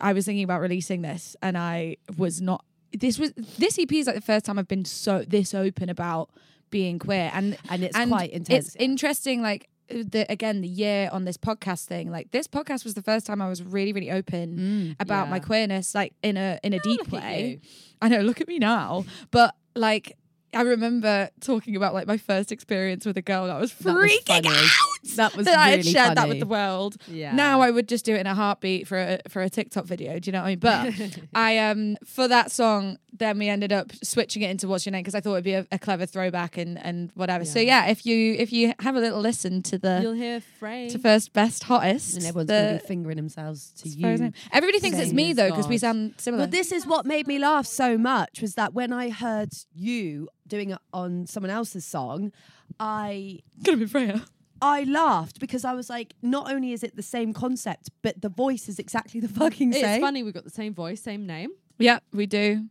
[0.01, 2.64] I was thinking about releasing this, and I was not.
[2.93, 6.31] This was this EP is like the first time I've been so this open about
[6.71, 8.67] being queer, and And it's and quite intense.
[8.69, 12.11] It's interesting, like the again the year on this podcast thing.
[12.11, 14.97] Like this podcast was the first time I was really really open Mm.
[15.01, 17.61] about my queerness, like in a in a deep way.
[18.03, 20.17] I know, look at me now, but like.
[20.55, 23.43] I remember talking about like my first experience with a girl.
[23.45, 24.96] and I was That was freaking out.
[25.15, 26.97] That was that I had really shared that with the world.
[27.09, 27.35] Yeah.
[27.35, 30.19] Now I would just do it in a heartbeat for a for a TikTok video.
[30.19, 30.59] Do you know what I mean?
[30.59, 34.93] But I um for that song, then we ended up switching it into "What's Your
[34.93, 37.45] Name" because I thought it'd be a, a clever throwback and and whatever.
[37.45, 37.85] So Yeah.
[37.87, 40.89] yeah, if you if you have a little listen to the You'll hear Frey.
[40.89, 44.11] to first best hottest, and everyone's the, going to be fingering themselves to as far
[44.11, 44.33] as I you.
[44.53, 46.45] Everybody thinks it's me though because we sound similar.
[46.45, 50.29] But this is what made me laugh so much was that when I heard you
[50.47, 52.33] doing it on someone else's song,
[52.79, 54.25] I could have been Freya.
[54.63, 58.29] I laughed because I was like, not only is it the same concept, but the
[58.29, 59.85] voice is exactly the fucking same.
[59.85, 61.51] it's funny we've got the same voice, same name.
[61.79, 62.65] Yeah, we do.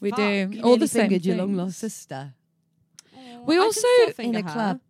[0.00, 0.48] We Fuck, do.
[0.52, 1.02] You All the same.
[1.08, 2.34] fingered your long lost sister.
[3.46, 4.80] We I also- in finger a club.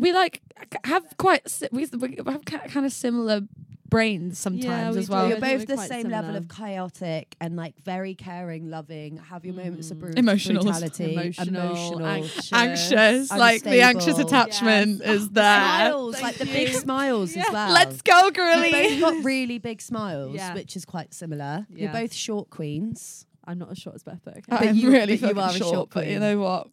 [0.00, 0.40] We like
[0.84, 1.42] have quite
[1.72, 3.42] we, we have kind of similar
[3.88, 5.24] brains sometimes we as well.
[5.24, 9.46] I You're both the quite same level of chaotic and like very caring, loving, have
[9.46, 10.00] your moments of Mm.
[10.00, 10.62] bru- Emotional.
[10.62, 12.06] brutality, Emotional, emotional.
[12.06, 12.52] anxious.
[12.52, 15.08] anxious, like the anxious attachment Yes.
[15.22, 15.42] is there.
[15.90, 17.44] Smiles, like the big smiles Yeah.
[17.46, 17.72] as well.
[17.72, 18.68] Let's go, girly.
[18.90, 20.52] You've both got really big smiles, Yeah.
[20.52, 21.66] which is quite similar.
[21.70, 21.84] Yeah.
[21.84, 23.24] You're both short queens.
[23.46, 24.42] I'm not as short as Beth, but okay.
[24.50, 26.68] But I'm you- really but you fucking are a short, short but you know what?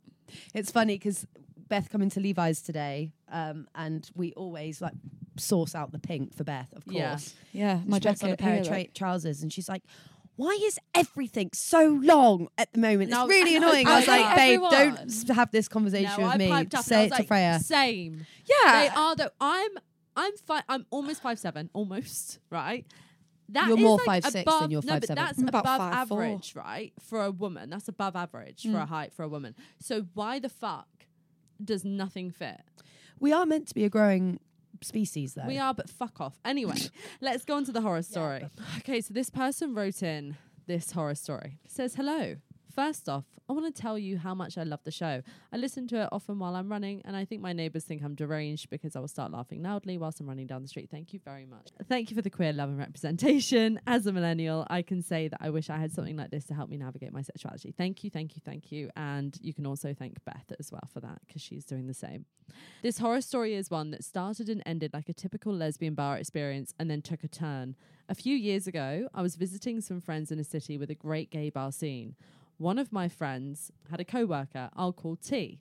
[0.54, 1.26] It's funny because
[1.70, 4.94] Beth coming to Levi's today, um, and we always like
[5.38, 6.96] source out the pink for Beth, of course.
[6.96, 7.18] Yeah.
[7.52, 9.84] Yeah, my puts on a pair of tra- trousers, and she's like,
[10.36, 13.10] "Why is everything so long at the moment?
[13.12, 14.72] No, it's really annoying." I I was like, "Babe, everyone.
[15.08, 16.68] don't have this conversation No, with I me.
[16.82, 18.26] Say it to like, Freya." Same.
[18.46, 19.30] Yeah, They are though.
[19.42, 19.72] I'm
[20.18, 22.86] I'm fi- I'm almost five seven, almost right.
[23.50, 25.16] That You're is, more like, 5'6" than above- you're no, but 5'7".
[25.16, 25.94] that's I'm about above 5'4".
[25.94, 26.94] average, right?
[27.00, 28.88] For a woman, that's above average for a Mm.
[28.88, 29.54] height for a woman.
[29.80, 30.88] So why the fuck
[31.64, 32.62] does nothing fit?
[33.20, 34.40] We are meant to be a growing
[34.82, 35.48] species, though.
[35.48, 36.38] We are, but fuck off.
[36.44, 36.78] Anyway,
[37.22, 38.50] let's go on to the horror story.
[38.80, 40.38] okay, so this person wrote in
[40.68, 41.58] this horror story.
[41.64, 42.36] It says, Hello.
[42.76, 45.22] First off, I want to tell you how much I love the show.
[45.54, 48.16] I listen to it often while I'm running, and I think my neighbours think I'm
[48.16, 50.90] deranged because I will start laughing loudly whilst I'm running down the street.
[50.92, 51.70] Thank you very much.
[51.88, 53.80] Thank you for the queer love and representation.
[53.88, 56.54] As a millennial, I can say that I wish I had something like this to
[56.54, 57.72] help me navigate my sexuality.
[57.72, 58.90] Thank you, thank you, thank you.
[58.98, 62.26] And you can also thank Beth as well for that because she's doing the same.
[62.84, 66.74] This horror story is one that started and ended like a typical lesbian bar experience
[66.78, 67.78] and then took a turn.
[68.10, 71.32] A few years ago, I was visiting some friends in a city with a great
[71.32, 72.16] gay bar scene.
[72.58, 75.60] One of my friends had a co-worker I'll call T.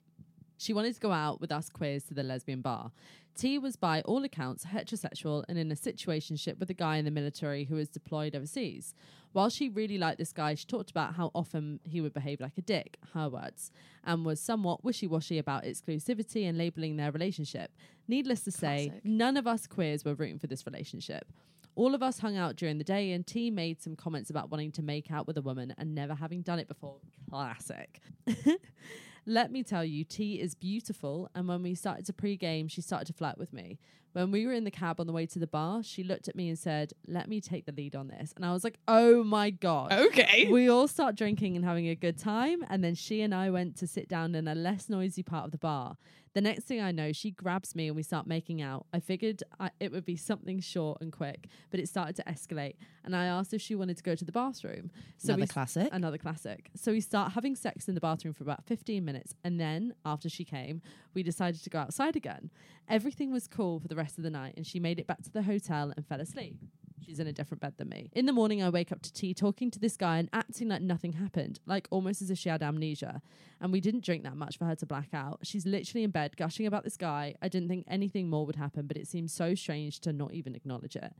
[0.57, 2.91] She wanted to go out with us queers to the lesbian bar.
[3.35, 7.11] T was by all accounts heterosexual and in a situationship with a guy in the
[7.11, 8.95] military who was deployed overseas.
[9.33, 12.57] While she really liked this guy, she talked about how often he would behave like
[12.57, 13.71] a dick, her words,
[14.05, 17.71] and was somewhat wishy washy about exclusivity and labeling their relationship.
[18.07, 19.01] Needless to say, Classic.
[19.03, 21.27] none of us queers were rooting for this relationship.
[21.75, 24.71] All of us hung out during the day, and T made some comments about wanting
[24.73, 26.97] to make out with a woman and never having done it before.
[27.29, 27.99] Classic.
[29.25, 33.07] Let me tell you, T is beautiful, and when we started to pre-game, she started
[33.07, 33.79] to flirt with me.
[34.13, 36.37] When we were in the cab on the way to the bar, she looked at
[36.37, 39.25] me and said, "Let me take the lead on this." And I was like, "Oh
[39.25, 40.47] my god!" okay.
[40.49, 43.75] we all start drinking and having a good time, and then she and I went
[43.77, 45.97] to sit down in a less noisy part of the bar.
[46.35, 48.87] The next thing I know, she grabs me and we start making out.
[48.93, 52.75] I figured I, it would be something short and quick, but it started to escalate.
[53.05, 54.91] And I asked if she wanted to go to the bathroom.
[55.17, 55.89] So Another we classic.
[55.93, 56.71] Another classic.
[56.75, 59.33] So we start having sex in the bathroom for about 15 minutes.
[59.45, 60.81] And then, after she came,
[61.13, 62.51] we decided to go outside again.
[62.89, 65.31] Everything was cool for the rest of the night, and she made it back to
[65.31, 66.57] the hotel and fell asleep.
[67.05, 68.09] She's in a different bed than me.
[68.13, 70.81] In the morning, I wake up to T talking to this guy and acting like
[70.81, 73.21] nothing happened, like almost as if she had amnesia.
[73.61, 75.39] And we didn't drink that much for her to black out.
[75.43, 77.35] She's literally in bed gushing about this guy.
[77.41, 80.55] I didn't think anything more would happen, but it seems so strange to not even
[80.55, 81.13] acknowledge it.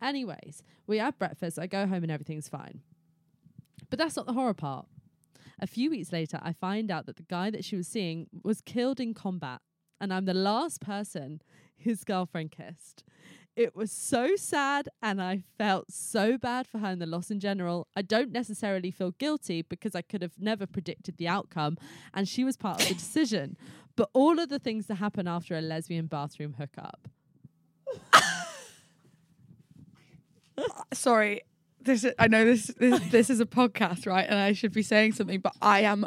[0.00, 2.80] Anyways, we have breakfast, I go home, and everything's fine.
[3.90, 4.86] But that's not the horror part.
[5.60, 8.60] A few weeks later, I find out that the guy that she was seeing was
[8.60, 9.60] killed in combat,
[10.00, 11.42] and I'm the last person
[11.76, 13.04] his girlfriend kissed.
[13.54, 17.38] It was so sad, and I felt so bad for her and the loss in
[17.38, 17.86] general.
[17.94, 21.76] I don't necessarily feel guilty because I could have never predicted the outcome,
[22.14, 23.58] and she was part of the decision.
[23.94, 27.08] But all of the things that happen after a lesbian bathroom hookup.
[30.94, 31.42] Sorry.
[31.78, 34.26] This is, I know this, this this is a podcast, right?
[34.26, 36.06] And I should be saying something, but I am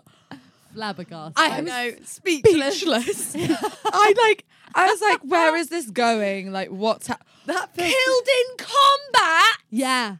[0.76, 1.34] Flabbergasted.
[1.38, 1.66] I am
[2.06, 2.84] speechless.
[3.36, 4.46] I like
[4.76, 6.52] I was like, where is this going?
[6.52, 9.58] Like what's ha- That feels- killed in combat?
[9.70, 10.16] yeah,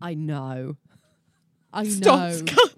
[0.00, 0.76] I know.
[1.72, 2.30] I Stop, know.
[2.46, 2.70] Scott.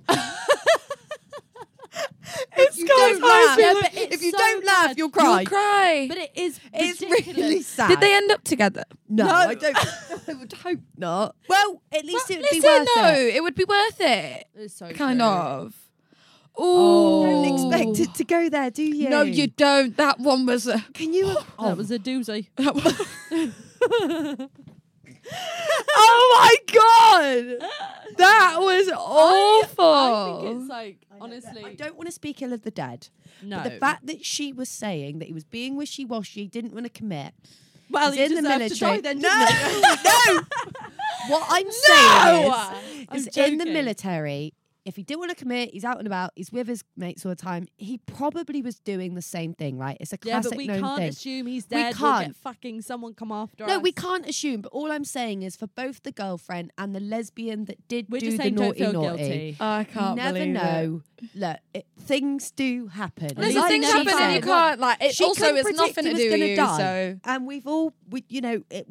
[2.59, 3.31] it's You Scott's don't laugh.
[3.31, 4.99] eyes Yeah, being but like, it's if you so don't laugh, bad.
[4.99, 5.41] you'll cry.
[5.41, 6.07] You'll cry.
[6.09, 7.37] But it is it's ridiculous.
[7.37, 7.89] really sad.
[7.89, 8.85] Did they end up together?
[9.09, 9.33] No, No.
[9.35, 9.77] I don't.
[10.29, 11.37] I would hope not.
[11.49, 13.35] Well, at least Well, it would be listen, worth no, it.
[13.37, 14.47] it would be worth it.
[14.55, 15.29] It's so Kind true.
[15.29, 15.75] of.
[16.59, 17.25] Oh.
[17.25, 17.27] Ooh.
[17.27, 19.09] Don't expect it to go there, do you?
[19.09, 19.97] No, you don't.
[19.97, 20.81] That one was a.
[20.95, 21.37] Can you?
[21.59, 22.49] Oh, That was a doozy.
[25.97, 27.69] oh my god,
[28.17, 29.85] That was awful.
[29.85, 33.09] I think it's like honestly, I don't want to speak ill of the dead.
[33.43, 33.57] no.
[33.63, 36.91] But the fact that she was saying that he was being wishy-washy, didn't want to
[36.91, 37.35] commit.
[37.91, 39.01] well, he's he in the deserved to die military.
[39.01, 39.47] then, No,
[40.25, 40.49] didn't?
[41.29, 42.53] What I'm saying
[43.15, 44.55] is, is in the military,
[44.87, 47.31] if he didn't want to commit, he's out and about, he's with his mates all
[47.31, 47.67] the time.
[47.77, 49.97] He probably was doing the same thing, right?
[50.01, 51.09] It's a Yeah, classic but we known can't thing.
[51.09, 51.95] assume he's We dead.
[52.01, 52.37] We'll get can't.
[52.37, 53.69] fucking someone come after us.
[53.69, 54.63] No, we can't assume.
[54.63, 58.21] But all I'm saying is, for both the girlfriend and the lesbian that did We're
[58.21, 59.57] do just the saying don't naughty feel naughty, guilty.
[59.61, 60.53] I can't never believe it.
[60.63, 61.03] know.
[61.35, 63.29] Look, it, things do happen.
[63.37, 65.03] Listen, Listen, Like things she happen she and you can't like.
[65.03, 66.57] It she also couldn't it's predict nothing he to was do with gonna you.
[66.57, 66.77] die.
[66.79, 68.87] So and we've all, we, you know, it,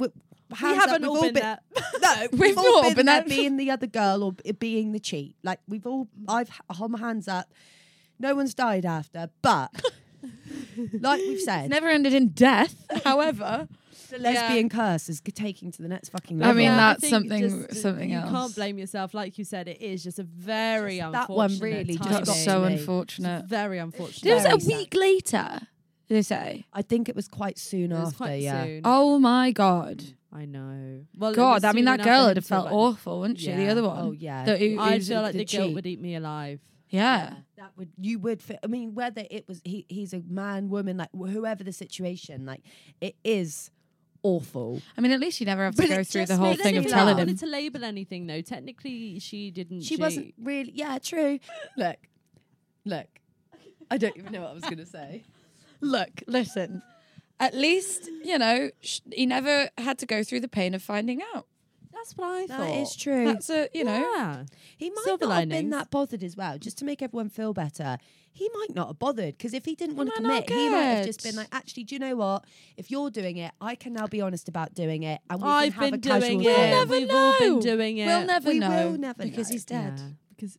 [0.49, 1.59] we, We haven't we've all been been, there.
[2.01, 3.29] No, we've, We've all not been, been there there.
[3.29, 5.35] being the other girl or being the cheat.
[5.43, 7.51] Like we've all, I've hold my hands up.
[8.19, 9.71] No one's died after, but
[10.99, 12.75] like we've it's said, never ended in death.
[13.03, 13.67] However,
[14.09, 16.53] the lesbian curse is taking to the next fucking level.
[16.53, 18.29] I mean, that's think something- just- something you else.
[18.29, 19.13] You can't blame yourself.
[19.13, 21.27] Like you said, it is just a very Just unfortunate.
[21.27, 22.73] that one really just got so me.
[22.73, 23.45] unfortunate.
[23.45, 24.33] Very It unfortunate.
[24.33, 24.67] was Very a sad.
[24.77, 25.59] week later.
[26.07, 26.65] They say.
[26.71, 28.17] I think it was quite soon It was after.
[28.17, 28.63] quite yeah.
[28.63, 28.81] soon.
[28.85, 30.03] Oh my god.
[30.35, 31.05] I know.
[31.17, 33.51] Well, God, I mean that girl would have felt like- awful, wouldn't she?
[33.51, 33.99] The other oh, one.
[33.99, 34.43] Oh yeah.
[34.45, 35.75] That who- I feel like the, guilt cheat.
[35.75, 36.59] would eat me alive.
[36.89, 37.35] yeah.
[37.57, 40.97] that would you would fit i mean whether it was he he's a man woman
[40.97, 42.61] like whoever the situation like
[43.01, 43.71] it is
[44.23, 46.63] awful I mean, at least you never have to But go through the whole makes
[46.63, 47.27] thing me of telling I him.
[47.27, 48.41] wanted to label anything though.
[48.41, 49.81] Technically, she didn't.
[49.81, 49.99] she cheat.
[49.99, 51.39] wasn't really yeah true
[51.77, 51.97] look
[52.85, 53.07] look
[53.89, 55.23] i don't even know what i was gonna say
[55.81, 56.81] Look, listen.
[57.39, 61.21] At least you know sh- he never had to go through the pain of finding
[61.35, 61.47] out.
[61.93, 62.59] That's what I thought.
[62.59, 63.97] that is true That's a you know.
[64.15, 64.43] Yeah.
[64.77, 67.53] he might silver not have been that bothered as well just to make everyone feel
[67.53, 67.97] better
[68.31, 70.81] he might not have bothered because if he didn't want to might commit he might
[70.83, 72.43] have just been like actually do you know what
[72.77, 75.73] if you're doing it i can now be honest about doing it and we I've
[75.73, 76.49] can have been a casual doing thing.
[76.49, 76.69] it.
[76.75, 77.61] never We've all been know.
[77.61, 78.05] doing it.
[78.07, 79.53] We'll never We know will never because know.
[79.53, 79.93] he's dead.
[79.97, 80.57] Yeah, because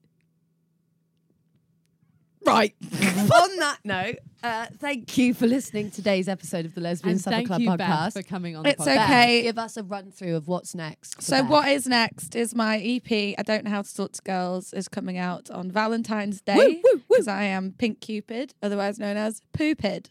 [2.47, 2.75] Right.
[2.93, 7.21] On that note, uh, thank you for listening to today's episode of the Lesbian and
[7.21, 7.79] Supper thank Club you, podcast.
[7.79, 8.63] Beth, for coming on.
[8.63, 9.05] the It's podcast.
[9.05, 9.43] okay.
[9.43, 11.21] Give us a run through of what's next.
[11.23, 11.51] So Beth.
[11.51, 13.35] what is next is my EP.
[13.37, 16.81] I don't know how to talk to girls is coming out on Valentine's Day woo,
[16.85, 17.03] woo.
[17.09, 20.07] because I am Pink Cupid, otherwise known as Poopid.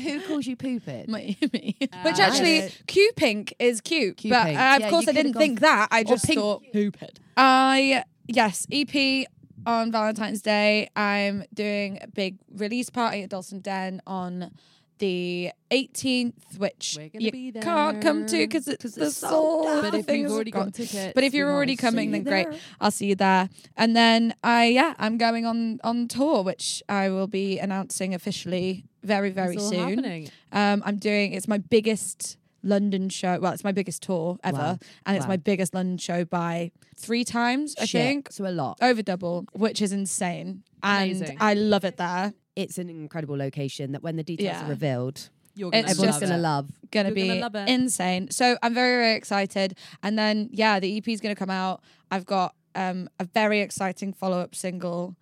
[0.00, 1.08] Who calls you poopid?
[1.08, 1.76] My- me.
[1.80, 2.20] Which Ah.
[2.20, 5.88] actually, Q Pink is cute, Q but uh, of Yeah, course I didn't think that.
[5.90, 7.16] I just thought poopid.
[7.36, 9.26] I yes EP
[9.66, 10.88] on Valentine's Day.
[10.96, 14.52] I'm doing a big release party at Dawson Den on
[14.98, 18.46] the 18th, which you be can't come to there.
[18.46, 19.82] because it's 'Cause the it's sold sold out.
[19.82, 22.46] But if you've already got tickets, but if you're already coming, then you great.
[22.80, 23.50] I'll see you there.
[23.76, 28.84] And then I yeah, I'm going on on tour, which I will be announcing officially
[29.02, 30.24] very very It's soon.
[30.52, 33.38] Um, I'm doing it's my biggest London show.
[33.40, 34.78] Well, it's my biggest tour ever, Wow.
[35.06, 35.28] and it's Wow.
[35.30, 37.74] my biggest London show by three times.
[37.80, 38.02] I Shit.
[38.02, 38.78] think So a lot.
[38.82, 41.36] over double, which is insane, and Amazing.
[41.40, 42.34] I love it there.
[42.56, 44.66] It's an incredible location that when the details Yeah.
[44.66, 45.28] are revealed,
[45.58, 46.42] You're gonna It's everyone's just- love going to it.
[46.42, 46.70] love.
[46.90, 47.68] Gonna You're be gonna love it.
[47.70, 48.30] insane.
[48.30, 51.82] So I'm very very excited, and then yeah, the EP is gonna come out.
[52.10, 55.16] I've got um, a very exciting follow up single,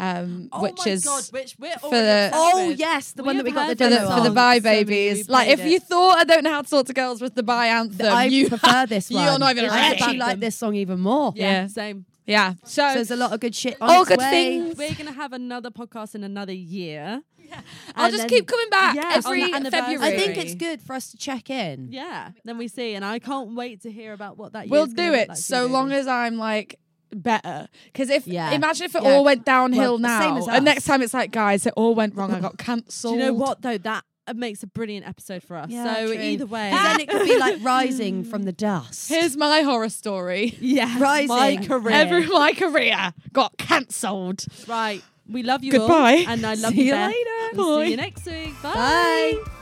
[0.00, 2.78] um, Oh which my is God, which we're for the- Oh with.
[2.78, 4.34] yes, the We one that we got the heard for the for the of.
[4.34, 5.18] bye babies.
[5.18, 7.34] we've Like if played you thought I don't know how to talk to girls with
[7.34, 9.22] the bye anthem, I you prefer this one.
[9.24, 10.00] you're not even I ready.
[10.02, 11.32] actually like this song even more.
[11.36, 11.66] Yeah, Yeah.
[11.66, 12.06] same.
[12.26, 12.54] yeah.
[12.64, 14.30] So, So there's a lot of good shit on all its good way.
[14.30, 14.76] things.
[14.78, 17.22] We're gonna have another podcast in another year.
[17.38, 17.60] Yeah.
[17.96, 19.96] I'll And just then- keep coming back Yeah, every on the anniversary.
[19.96, 20.14] February.
[20.14, 21.88] I think it's good for us to check in.
[21.90, 24.68] Yeah, then we see, and I can't wait to hear about what that.
[24.68, 26.78] we'll year's do it like so long as I'm like
[27.12, 27.68] better.
[27.86, 28.50] Because if Yeah.
[28.52, 29.10] imagine if it Yeah.
[29.10, 32.32] all went downhill Well, now, and next time it's like, guys, it all went wrong.
[32.32, 33.14] I got Do cancelled.
[33.14, 33.78] you know what though?
[33.78, 35.70] That uh, makes a brilliant episode for us.
[35.70, 36.20] Yeah, so true.
[36.22, 39.08] either way, then it could be like rising from the dust.
[39.08, 40.56] Here's my horror story.
[40.60, 41.28] yeah, Rising.
[41.28, 41.94] my career.
[41.94, 44.44] Every my career got cancelled.
[44.68, 46.24] right, we love you Goodbye.
[46.26, 47.30] all, and I love See you, you later.
[47.54, 47.84] We'll Bye.
[47.86, 48.62] see you next week.
[48.62, 49.59] Bye.